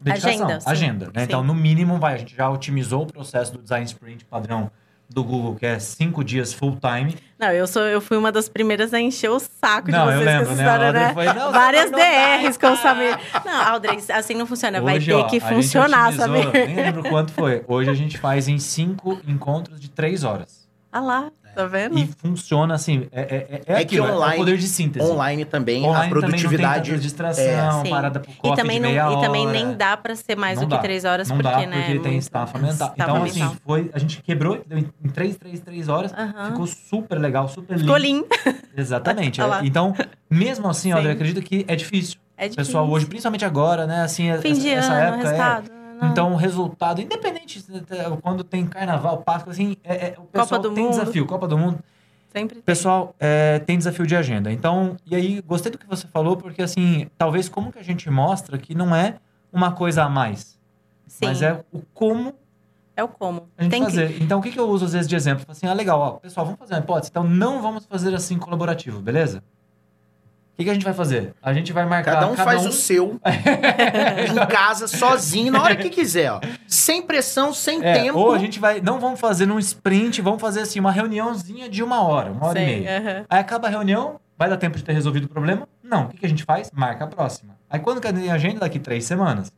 [0.00, 1.06] dedicação, Agenda, agenda.
[1.14, 1.22] né?
[1.24, 4.70] Então, no mínimo, vai, a gente já otimizou o processo do design sprint padrão
[5.08, 7.16] do Google, que é cinco dias full time.
[7.38, 10.18] Não, eu, sou, eu fui uma das primeiras a encher o saco Não, de eu
[10.18, 10.72] vocês lembro, com essa né?
[10.72, 11.14] História, né?
[11.14, 11.98] foi, não, Várias não.
[11.98, 13.18] DRs com o Samir.
[13.44, 14.80] Não, Aldrey, assim não funciona.
[14.80, 16.50] Vai Hoje, ter ó, que funcionar, Samir.
[16.52, 17.62] Nem lembro quanto foi.
[17.68, 20.64] Hoje a gente faz em cinco encontros de três horas.
[20.90, 21.98] Ah lá, tá vendo?
[21.98, 25.04] E funciona assim, é, é, é, É que aquilo, é o online- poder de síntese.
[25.10, 26.90] Online também, Online a também não tem produtividade.
[26.90, 29.52] tanta distração, parada pro E coffee também, de não, e também hora.
[29.52, 30.82] nem dá pra ser mais Não do que dá.
[30.82, 31.66] três horas, Não porque, dá, né?
[31.66, 32.18] porque é tem aumentar.
[32.20, 32.52] staff
[32.96, 33.46] Então, aumentar.
[33.46, 36.12] assim, foi, a gente quebrou em três, três, três horas.
[36.12, 36.50] Aham.
[36.52, 38.26] Ficou super legal, super Ficou lindo.
[38.44, 38.58] lindo.
[38.76, 39.40] Exatamente.
[39.44, 39.60] Lá.
[39.64, 39.94] então,
[40.30, 40.94] mesmo assim, Sim.
[40.94, 42.18] olha, eu acredito que é difícil.
[42.36, 42.96] É O pessoal difícil.
[42.96, 44.02] hoje, principalmente agora, né?
[44.02, 45.70] Assim, Fim essa, de essa ano, época resultado.
[45.70, 45.83] é.
[46.04, 46.10] Não.
[46.12, 47.64] Então, o resultado, independente
[48.22, 50.90] quando tem carnaval, Páscoa, assim, é, é, o pessoal tem Mundo.
[50.90, 51.26] desafio.
[51.26, 51.78] Copa do Mundo.
[52.32, 52.62] Sempre tem.
[52.62, 54.52] Pessoal, é, tem desafio de agenda.
[54.52, 58.08] Então, e aí, gostei do que você falou, porque assim, talvez como que a gente
[58.10, 59.16] mostra que não é
[59.52, 60.58] uma coisa a mais,
[61.06, 62.34] Sim, mas é o como
[62.96, 63.48] é o como.
[63.58, 63.90] a gente Tem que...
[63.90, 64.22] fazer.
[64.22, 65.44] Então, o que, que eu uso às vezes de exemplo?
[65.48, 67.10] Assim, ah, legal, ó, pessoal, vamos fazer uma hipótese.
[67.10, 69.42] Então, não vamos fazer assim colaborativo, beleza?
[70.54, 71.34] O que, que a gente vai fazer?
[71.42, 72.14] A gente vai marcar.
[72.14, 76.40] Cada um faz o seu em casa, sozinho, na hora que quiser, ó.
[76.66, 78.18] Sem pressão, sem É, tempo.
[78.18, 78.80] ou a gente vai.
[78.80, 82.60] Não vamos fazer num sprint, vamos fazer assim, uma reuniãozinha de uma hora, uma hora
[82.60, 82.98] e Sei, meia.
[82.98, 83.24] aham.
[83.28, 85.68] Aí acaba a reunião, vai dar tempo de ter resolvido o problema?
[85.82, 86.04] Não.
[86.04, 86.70] O que, que a gente faz?
[86.72, 87.56] Marca a próxima.
[87.68, 88.60] Aí quando que tem agenda?
[88.60, 89.52] Daqui três semanas.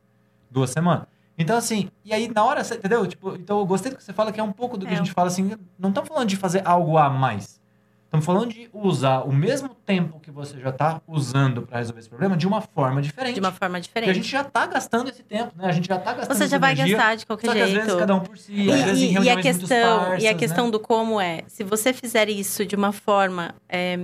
[0.49, 1.05] Duas semanas.
[1.37, 3.05] Então, assim, e aí na hora, entendeu?
[3.05, 4.95] Tipo, então eu gostei do que você fala, que é um pouco do que É.
[4.95, 7.61] a gente fala assim, não estamos falando de fazer algo a mais.
[8.07, 12.07] Estamos falando de usar o mesmo tempo que você já está usando para resolver esse
[12.07, 13.33] problema de uma forma diferente.
[13.33, 14.09] De uma forma Porque diferente.
[14.09, 15.67] a gente já está gastando esse tempo, né?
[15.67, 17.65] A gente já está gastando Você já vai energia, gastar de qualquer Só jeito.
[17.67, 19.67] às vezes cada um por si, E, às vezes em e- e reuniões a questão,
[20.03, 20.71] esparsas, e a questão né?
[20.71, 23.99] do como é, se você fizer isso de uma forma é,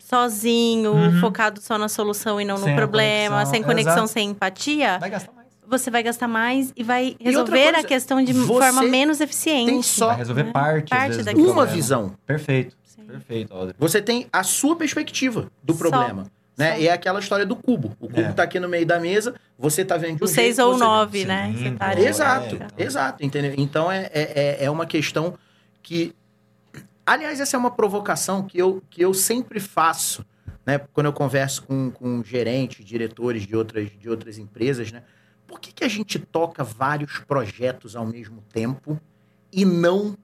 [0.00, 1.20] sozinho, Uhum.
[1.20, 4.08] focado só na solução e não Sem no problema, conexão, sem conexão, exato.
[4.08, 5.32] sem empatia, Vai gastar.
[5.68, 9.70] Você vai gastar mais e vai E resolver coisa, a questão de forma menos eficiente.
[9.70, 10.52] tem só Vai resolver né?
[10.52, 11.66] parte, Parte vezes, uma problema.
[11.66, 12.14] visão.
[12.26, 12.76] Perfeito.
[12.84, 13.02] Sim.
[13.04, 13.74] Perfeito, Audrey.
[13.78, 15.78] Você tem a sua perspectiva do Só.
[15.78, 16.26] problema.
[16.56, 16.74] Né?
[16.74, 16.80] Só.
[16.80, 17.96] E é aquela história do cubo.
[18.00, 18.32] O cubo É.
[18.32, 20.74] tá aqui no meio da mesa, você tá vendo de um O seis jeito, ou
[20.74, 21.54] você- nove, né?
[21.56, 22.04] Sim, tá ali.
[22.06, 22.68] Exato, É, então.
[22.76, 23.54] exato, entendeu?
[23.56, 25.34] Então é, é, é- é uma questão
[25.82, 26.12] que.
[27.06, 30.24] Aliás, essa é uma provocação que eu, que eu sempre faço,
[30.66, 30.78] né?
[30.92, 35.02] Quando eu converso com, com gerentes, diretores de outras, de outras empresas, né?
[35.48, 39.00] Por que, que a gente toca vários projetos ao mesmo tempo
[39.50, 40.14] e não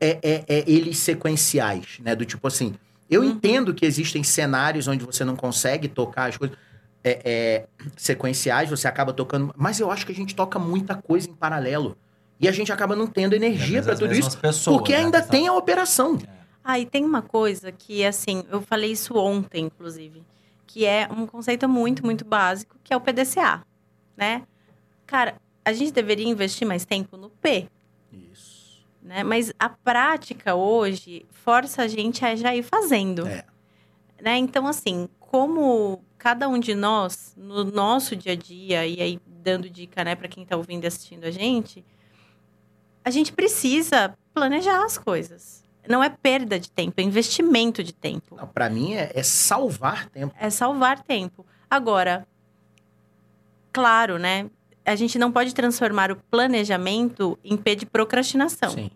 [0.00, 2.16] é, é- é eles sequenciais, né?
[2.16, 2.74] Do tipo assim,
[3.08, 3.28] eu Uhum.
[3.28, 6.56] entendo que existem cenários onde você não consegue tocar as coisas
[7.04, 7.66] é, é,
[7.96, 11.96] sequenciais, você acaba tocando, mas eu acho que a gente toca muita coisa em paralelo.
[12.38, 15.46] E a gente acaba não tendo energia para tudo isso, pessoas, porque né, ainda tem
[15.48, 16.18] a operação.
[16.64, 20.22] Ah, e tem uma coisa que, assim, eu falei isso ontem, inclusive,
[20.66, 23.62] que é um conceito muito, muito básico, que é o PDCA,
[24.22, 24.42] né?
[25.04, 27.66] Cara, a gente deveria investir mais tempo no P,
[28.12, 28.86] Isso.
[29.02, 29.24] né?
[29.24, 33.26] Mas a prática hoje força a gente a já ir fazendo.
[33.26, 33.44] É.
[34.20, 34.36] Né?
[34.38, 39.68] Então, assim, como cada um de nós, no nosso dia a dia, e aí dando
[39.68, 41.84] dica, né, para quem tá ouvindo e assistindo a gente,
[43.04, 45.64] a gente precisa planejar as coisas.
[45.88, 48.36] Não é perda de tempo, é investimento de tempo.
[48.54, 50.32] Pra mim é, é salvar tempo.
[50.38, 51.44] É salvar tempo.
[51.68, 52.24] Agora,
[53.72, 54.50] claro, né?
[54.84, 58.70] A gente não pode transformar o planejamento em P de procrastinação.
[58.70, 58.90] Sim.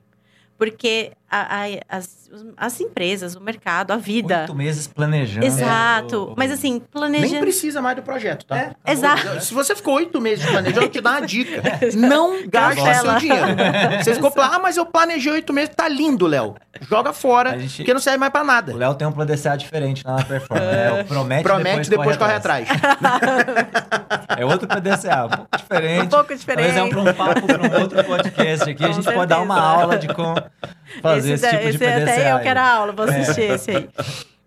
[0.59, 1.13] Porque
[1.43, 4.41] a, a, as, as empresas, o mercado, a vida.
[4.43, 5.47] Oito meses planejando.
[5.47, 6.25] Exato.
[6.33, 7.41] o- Mas assim, Nem planejando.
[7.41, 8.57] precisa mais do projeto, tá?
[8.57, 8.77] É, Acabou.
[8.87, 9.45] Exato.
[9.45, 11.63] Se você ficou oito meses planejando, eu te dar uma dica.
[11.97, 13.47] Não gaste seu dinheiro.
[14.03, 15.75] Você ficou falando, ah, mas eu planejei oito meses.
[15.75, 16.55] Tá lindo, Léo.
[16.89, 18.73] Joga fora, A gente- porque não serve mais pra nada.
[18.73, 20.71] O Léo tem um plano DCA diferente lá na performance.
[20.71, 21.01] né?
[21.01, 22.69] O promete, Promete, depois corre atrás.
[24.39, 26.03] É outro PDCA, um pouco diferente.
[26.05, 26.91] Um pouco Talvez é um, diferente.
[26.91, 28.85] pra um papo para um outro podcast aqui.
[28.85, 29.83] a Com gente pode dar uma certeza.
[29.83, 30.35] aula de como
[31.01, 33.89] fazer esse, da- tipo esse até eu quero a aula, vou assistir esse aí.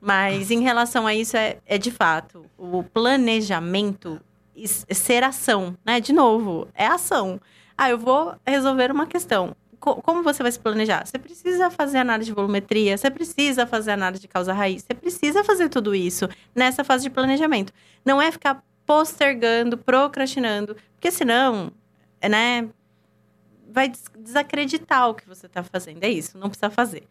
[0.02, 4.20] Mas em relação a isso, é, é de fato, o planejamento
[4.90, 6.00] ser ação, né?
[6.00, 7.40] De novo, é ação.
[7.78, 9.56] Ah, eu vou resolver uma questão.
[9.80, 11.06] Co- como você vai se planejar?
[11.06, 15.44] Você precisa fazer análise de volumetria, você precisa fazer análise de causa raiz, você precisa
[15.44, 17.72] fazer tudo isso nessa fase de planejamento.
[18.06, 21.72] Não é ficar postergando, procrastinando, porque senão,
[22.28, 22.68] né,
[23.72, 26.04] vai des- desacreditar o que você está fazendo.
[26.04, 27.04] É isso, não precisa fazer.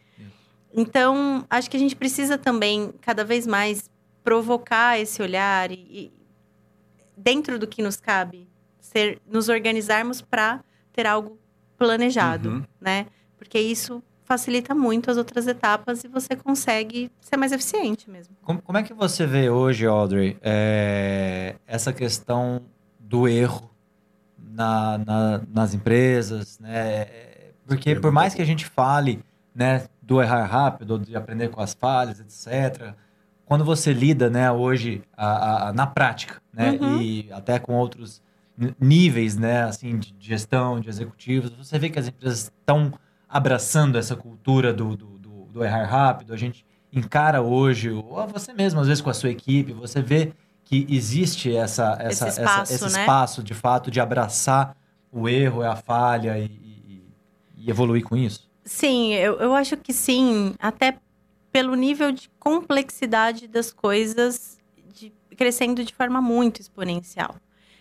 [0.75, 3.91] Então, acho que a gente precisa também, cada vez mais,
[4.23, 6.13] provocar esse olhar e, e
[7.17, 8.47] dentro do que nos cabe,
[8.79, 11.39] ser, nos organizarmos para ter algo
[11.77, 12.65] planejado, Uhum.
[12.81, 13.07] né?
[13.37, 18.37] Porque isso facilita muito as outras etapas e você consegue ser mais eficiente mesmo.
[18.43, 22.61] Como, como é que você vê hoje, Audrey, é, essa questão
[23.01, 23.71] do erro
[24.59, 27.07] na- na- nas empresas, né?
[27.67, 29.23] Porque por mais que a gente fale,
[29.55, 32.95] né, do errar rápido, de aprender com as falhas, etc.,
[33.47, 37.01] quando você lida, né, hoje a- a- na prática, né, Uhum.
[37.03, 38.21] e até com outros
[38.81, 42.93] níveis, né, assim, de de gestão, de executivos, você vê que as empresas estão
[43.29, 46.35] abraçando essa cultura do, do, do- do errar rápido.
[46.35, 50.33] A gente encara hoje, ou você mesmo, às vezes com a sua equipe, você vê
[50.69, 53.01] que existe essa, essa, Esse essa- espaço, esse né?
[53.01, 54.77] espaço, de fato, de abraçar
[55.11, 57.03] o erro, a falha e, e-
[57.57, 58.47] e evoluir com isso.
[58.65, 60.99] Sim, eu, eu acho que sim, até
[61.51, 64.59] pelo nível de complexidade das coisas
[64.93, 67.37] de- crescendo de forma muito exponencial.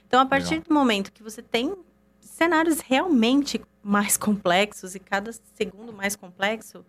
[0.08, 0.66] Então, a partir Legal.
[0.70, 1.76] do momento que você tem
[2.22, 6.86] cenários realmente mais complexos e cada segundo mais complexo,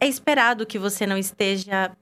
[0.00, 1.92] é esperado que você não esteja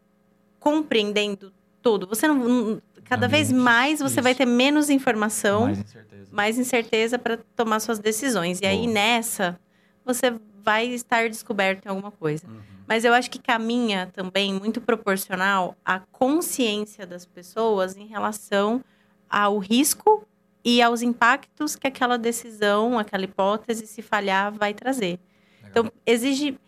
[0.60, 1.52] compreendendo
[1.82, 2.06] tudo.
[2.06, 2.80] Você não,
[3.10, 4.38] cada vez mais você vai isso.
[4.38, 6.28] ter menos informação Mais incerteza.
[6.32, 8.60] mais incerteza para tomar suas decisões.
[8.60, 8.92] E aí, Boa.
[8.92, 9.60] nessa,
[10.04, 10.32] você
[10.62, 12.46] vai estar descoberto em alguma coisa.
[12.86, 18.82] Mas eu acho que caminha também muito proporcional à consciência das pessoas em relação
[19.28, 20.26] ao risco
[20.64, 25.18] e aos impactos que aquela decisão, aquela hipótese, se falhar, vai trazer.
[25.62, 25.70] Legal.
[25.70, 26.58] Então, exige.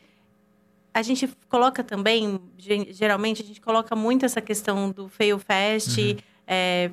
[0.95, 6.01] A gente coloca também, ge- geralmente, a gente coloca muito essa questão do fail fast,
[6.01, 6.17] Uhum.
[6.53, 6.91] É,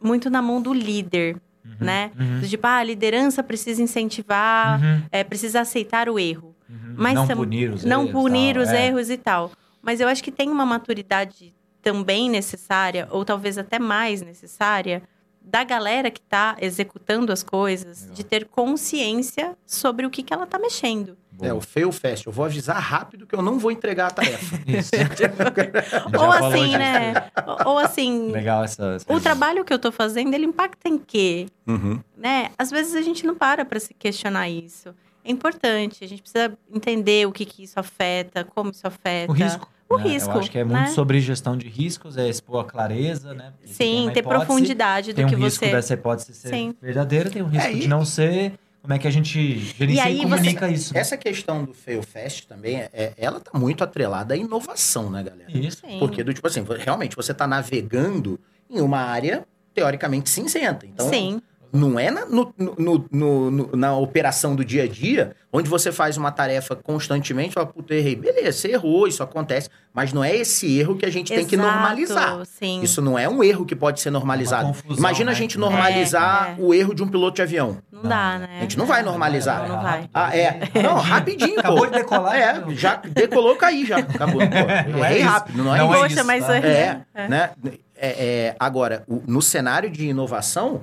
[0.00, 2.10] muito na mão do líder, Uhum, né?
[2.18, 6.56] uhum, tipo, ah, a liderança precisa incentivar, uhum, é, precisa aceitar o erro.
[6.68, 6.94] uhum.
[6.96, 8.12] Mas não punir os não erros.
[8.12, 8.86] punir tal, os é.
[8.86, 9.52] erros e tal.
[9.80, 15.02] Mas eu acho que tem uma maturidade também necessária, ou talvez até mais necessária,
[15.44, 18.14] da galera que está executando as coisas, Legal.
[18.14, 21.16] de ter consciência sobre o que, que ela está mexendo.
[21.32, 21.48] Boa.
[21.50, 22.26] É, o fail fast.
[22.26, 24.56] Eu vou avisar rápido que eu não vou entregar a tarefa.
[26.18, 27.14] Ou assim, né?
[27.46, 28.94] Ou- ou assim, Legal essa.
[28.96, 31.46] essa o trabalho que eu estou fazendo, ele impacta em quê?
[31.66, 32.00] Uhum.
[32.16, 32.50] né?
[32.58, 34.94] Às vezes a gente não para para se questionar isso.
[35.24, 39.30] É importante, a gente precisa entender o que, que isso afeta, como isso afeta.
[39.30, 39.68] O risco.
[39.94, 40.04] O né?
[40.04, 40.86] risco, Eu acho que é muito né?
[40.88, 43.52] sobre gestão de riscos, é expor a clareza, né?
[43.52, 45.70] Porque você tem Sim, ter hipótese, profundidade Tem do um que risco você.
[45.70, 46.74] dessa hipótese ser Sim.
[46.80, 48.54] verdadeira, tem um risco É, de e- não ser.
[48.80, 50.92] Como é que a gente gerencia aí e você- comunica isso?
[50.92, 50.98] né?
[51.00, 55.50] Essa questão do fail fast também, é, ela tá muito atrelada à inovação, né, galera?
[55.56, 55.82] Isso.
[55.86, 55.98] Sim.
[56.00, 60.84] Porque, do tipo assim, realmente você tá navegando em uma área teoricamente cinzenta.
[60.84, 61.40] Então, Sim,
[61.72, 65.90] não é na, no- no- no- no- na operação do dia a dia, onde você
[65.90, 68.14] faz uma tarefa constantemente, fala, puta, errei.
[68.14, 69.68] Beleza, você errou, isso acontece.
[69.94, 72.46] Mas não é esse erro que a gente tem que exato, normalizar.
[72.46, 72.80] Sim.
[72.82, 74.64] Isso não é um erro que pode ser normalizado.
[74.66, 75.38] Uma confusão, Imagina a né?
[75.38, 76.62] gente É, normalizar é.
[76.62, 77.78] o erro de um piloto de avião.
[77.92, 78.48] Não dá, né?
[78.58, 79.02] A gente não vai É.
[79.02, 79.68] normalizar.
[79.68, 80.08] Não, não vai.
[80.14, 80.60] Ah, é.
[80.82, 81.86] Não, rapidinho, Acabou pô.
[81.86, 82.34] de decolar.
[82.36, 83.98] É, já decolou, caí já.
[83.98, 84.40] Acabou.
[84.40, 85.28] Pô, Não é errei isso.
[85.28, 85.94] rápido, não é Não isso.
[86.04, 86.56] é Poxa, mas tá?
[86.56, 87.28] É, É.
[87.28, 87.50] né?
[87.94, 90.82] É, é, agora, o- no cenário de inovação,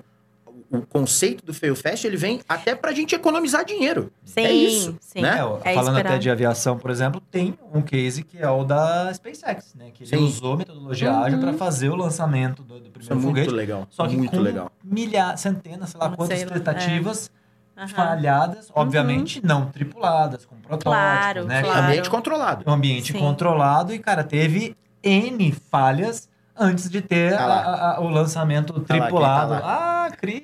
[0.71, 4.11] o, conceito do fail fast, ele vem até pra gente economizar dinheiro.
[4.23, 5.21] Sim, é isso, sim.
[5.21, 5.39] né?
[5.63, 6.19] É, É falando até esperado.
[6.19, 9.91] de aviação, por exemplo, tem um case que é o da SpaceX, né?
[9.93, 10.23] Que ele Sim.
[10.23, 11.23] usou metodologia Uhum.
[11.23, 13.51] ágil para fazer o lançamento do, do Isso é primeiro muito foguete.
[13.51, 13.87] legal.
[13.89, 14.71] Só que muito com legal.
[14.83, 17.31] milhares, centenas, sei lá quantas sei lá, tentativas
[17.77, 17.87] Aham.
[17.87, 21.63] falhadas, obviamente não tripuladas, com protótipos, Claro, né?
[21.63, 21.87] claro.
[21.87, 22.63] Ambiente controlado.
[22.67, 23.19] Um ambiente Sim.
[23.19, 27.95] controlado e, cara, teve N falhas antes de ter Tá a- lá.
[27.95, 29.53] a- o lançamento Tá lá, quem tripulado.
[29.53, 30.43] tá ah, Cris!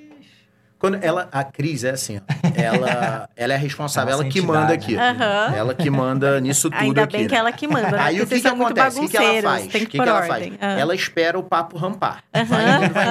[0.92, 2.22] Quando ela, a Cris é assim, ó,
[2.56, 4.96] ela, ela é responsável, ela que manda aqui.
[4.96, 5.10] né?
[5.10, 5.56] Aham.
[5.56, 7.18] Ela que manda nisso tudo Ainda aqui.
[7.18, 7.40] bem que né?
[7.40, 7.98] ela que manda, né?
[8.00, 9.00] Aí Porque o que, que acontece?
[9.00, 9.62] O que, que ela faz?
[9.62, 10.54] Tem O que, que, que ela faz?
[10.62, 10.80] Ah.
[10.80, 12.24] Ela espera o papo rampar.
[12.34, 12.44] Vai
[12.86, 13.08] indo, vai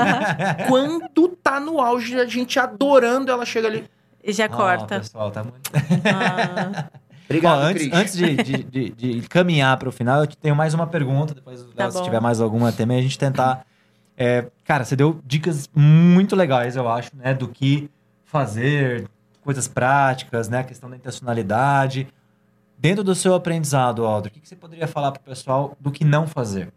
[0.63, 0.69] indo.
[0.69, 3.85] Quando tá no auge, a gente adorando, ela chega ali.
[4.23, 4.99] E já Ó, corta.
[5.01, 5.71] pessoal, tá muito...
[6.05, 6.85] Ah,
[7.27, 7.95] Obrigado, Ó, antes, Cris.
[7.99, 11.35] antes de, de, de, de caminhar para o final, eu tenho mais uma pergunta.
[11.35, 12.05] Depois, Tá se bom.
[12.05, 13.65] tiver mais alguma também, a gente tentar.
[14.17, 17.35] É, cara, você deu dicas muito legais, eu acho, né?
[17.35, 17.91] Do que
[18.25, 19.09] fazer,
[19.43, 20.61] coisas práticas, né?
[20.61, 22.09] A questão da intencionalidade.
[22.79, 25.91] Dentro do seu aprendizado, Aldo, o que, que você poderia falar para o pessoal do
[25.91, 26.73] que não fazer?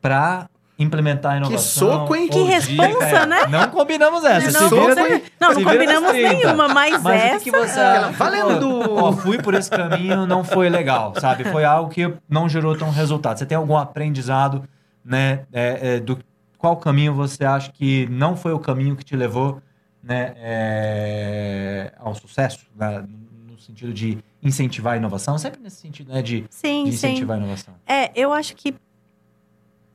[0.00, 0.48] Para
[0.78, 1.88] implementar a inovação.
[1.88, 2.28] soco, hein?
[2.28, 3.26] Que responsa, dica, é.
[3.26, 3.46] né?
[3.48, 4.46] Não combinamos essa.
[4.46, 6.34] Que se soco, vira não, não combinamos 30.
[6.34, 7.36] nenhuma, mas, Mas essa...
[7.36, 8.10] o que, que você acha?
[8.12, 8.94] valendo!
[8.96, 11.44] Ó, fui por esse caminho, não foi legal, sabe?
[11.44, 13.38] Foi algo que não gerou tão resultado.
[13.38, 14.64] Você tem algum aprendizado,
[15.04, 15.46] né?
[15.52, 16.18] é, é, do
[16.58, 19.60] qual caminho você acha que não foi o caminho que te levou,
[20.02, 23.04] né, é, ao sucesso, né,
[23.48, 27.08] no sentido de incentivar a inovação, sempre nesse sentido, né, de, Sim, de sim.
[27.08, 27.74] incentivar a inovação.
[27.86, 28.74] É, eu acho que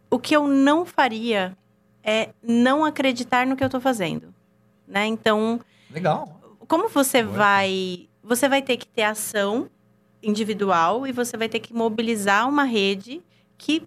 [0.10, 1.56] o que eu não faria
[2.04, 4.34] é não acreditar no que eu tô fazendo,
[4.88, 5.06] né?
[5.06, 5.60] Então,
[5.92, 6.40] Legal.
[6.68, 7.38] como você Boa.
[7.38, 9.70] vai, você vai ter que ter ação
[10.24, 13.22] individual e você vai ter que mobilizar uma rede
[13.58, 13.86] que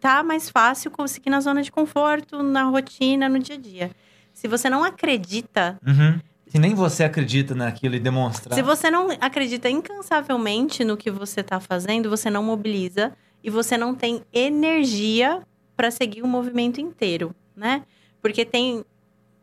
[0.00, 3.90] tá mais fácil conseguir na zona de conforto, na rotina, no dia a dia.
[4.32, 6.18] Se você não acredita, Uhum.
[6.46, 8.56] Se nem você acredita naquilo e demonstrar.
[8.56, 13.78] se você não acredita incansavelmente no que você tá fazendo, você não mobiliza e você
[13.78, 15.42] não tem energia
[15.76, 17.84] para seguir o movimento inteiro, né?
[18.20, 18.84] Porque tem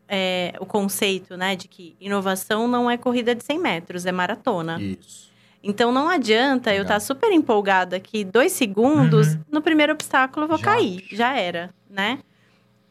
[0.06, 4.78] é, o conceito, né, de que inovação não é corrida de 100 metros, é maratona.
[4.80, 5.30] Isso.
[5.62, 6.96] Então não adianta eu Legal.
[6.98, 9.40] estar super empolgada aqui dois segundos, Uhum.
[9.50, 10.64] no primeiro obstáculo eu vou Já.
[10.64, 12.18] cair, já era, né?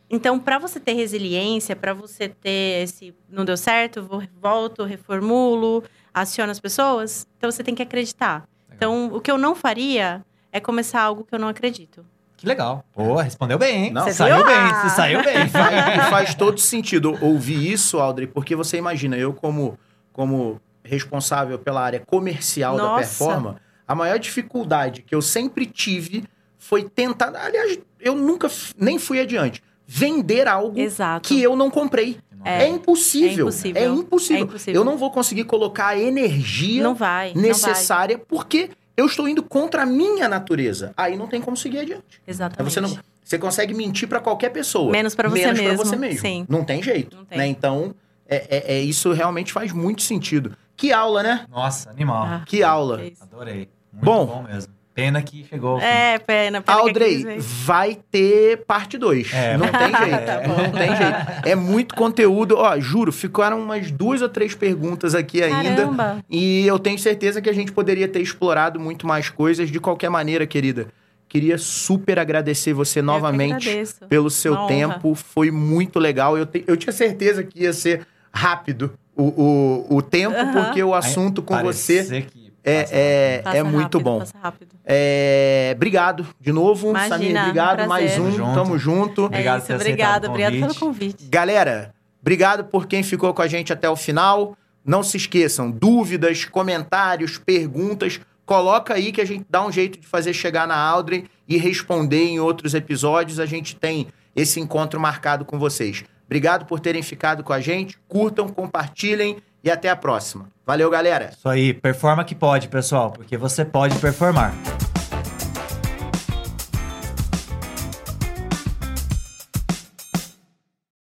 [0.10, 5.84] Então, para você ter resiliência, para você ter esse não deu certo, vou volto, reformulo,
[6.14, 8.48] aciono as pessoas, então você tem que acreditar.
[8.74, 12.06] Então, o que eu não faria é começar algo que eu não acredito.
[12.38, 12.86] Que legal.
[12.94, 13.92] Pô, respondeu bem, hein?
[13.92, 14.04] Não.
[14.04, 14.82] Você saiu bem, Ah.
[14.84, 15.50] você saiu bem.
[15.50, 19.78] Faz, faz todo sentido ouvir isso, Audrey, porque você imagina, eu como,
[20.14, 23.00] como responsável pela área comercial da Nossa.
[23.08, 26.24] Performa, a maior dificuldade que eu sempre tive
[26.58, 31.28] foi tentar, aliás, eu nunca nem fui adiante, vender algo Exato.
[31.28, 32.18] que eu não comprei.
[32.44, 33.30] É, É, impossível.
[33.30, 33.82] é impossível.
[33.82, 34.38] É impossível.
[34.38, 34.82] É impossível.
[34.82, 37.34] Eu não vou conseguir colocar a energia Não vai.
[37.34, 40.94] Necessária porque eu estou indo contra a minha natureza.
[40.96, 42.04] Aí não tem como seguir adiante.
[42.12, 42.74] Aí Exatamente.
[42.74, 44.92] você não, você consegue mentir para qualquer pessoa.
[44.92, 45.86] Menos pra você menos pra mesmo.
[45.86, 46.20] você mesmo.
[46.22, 46.46] Sim.
[46.48, 47.16] Não tem jeito.
[47.18, 47.38] Não tem.
[47.38, 47.48] Né?
[47.48, 47.94] Então,
[48.28, 50.56] é, é- é- isso realmente faz muito sentido.
[50.78, 51.46] Que aula, né?
[51.50, 52.24] Nossa, animal.
[52.26, 53.02] Ah, Que aula.
[53.02, 53.12] é.
[53.22, 53.68] Adorei.
[53.92, 54.26] Muito Bom.
[54.26, 54.72] bom, mesmo.
[54.94, 55.74] Pena que chegou.
[55.76, 55.86] ao fim.
[55.86, 56.60] É, pena.
[56.60, 59.32] pena Audrey, vai ter parte 2.
[59.32, 60.26] É, não tem jeito.
[60.26, 61.48] Tá não tem jeito.
[61.48, 62.56] É muito conteúdo.
[62.58, 65.76] Ó, juro, ficaram umas duas ou três perguntas aqui ainda.
[65.84, 66.26] Caramba.
[66.28, 69.70] E eu tenho certeza que a gente poderia ter explorado muito mais coisas.
[69.70, 70.88] De qualquer maneira, querida,
[71.30, 73.70] queria super agradecer você novamente
[74.10, 74.68] pelo seu Uma honra.
[74.74, 75.14] tempo.
[75.14, 76.36] Foi muito legal.
[76.36, 80.54] Eu, te- eu tinha certeza que ia ser rápido o, o, o tempo, Aham.
[80.54, 84.20] porque o assunto com você Parecer que é, é, é muito rápido, bom.
[84.20, 84.76] Passa rápido.
[84.86, 87.42] É, obrigado de novo, Imagina, Samir.
[87.42, 88.24] Obrigado, um mais um.
[88.24, 88.54] Tamo junto.
[88.54, 89.24] Tamo junto.
[89.24, 91.14] Obrigado é isso, obrigado, aceitado o obrigado pelo convite.
[91.14, 91.30] convite.
[91.30, 94.58] Galera, obrigado por quem ficou com a gente até o final.
[94.84, 100.08] Não se esqueçam, dúvidas, comentários, perguntas, coloca aí que a gente dá um jeito de
[100.08, 103.40] fazer chegar na Audrey e responder em outros episódios.
[103.40, 106.04] A gente tem esse encontro marcado com vocês.
[106.28, 107.98] Obrigado por terem ficado com a gente.
[108.08, 110.46] Curtam, compartilhem e até a próxima.
[110.66, 111.32] Valeu, galera.
[111.36, 114.54] Isso aí, performa que pode, pessoal, porque você pode performar.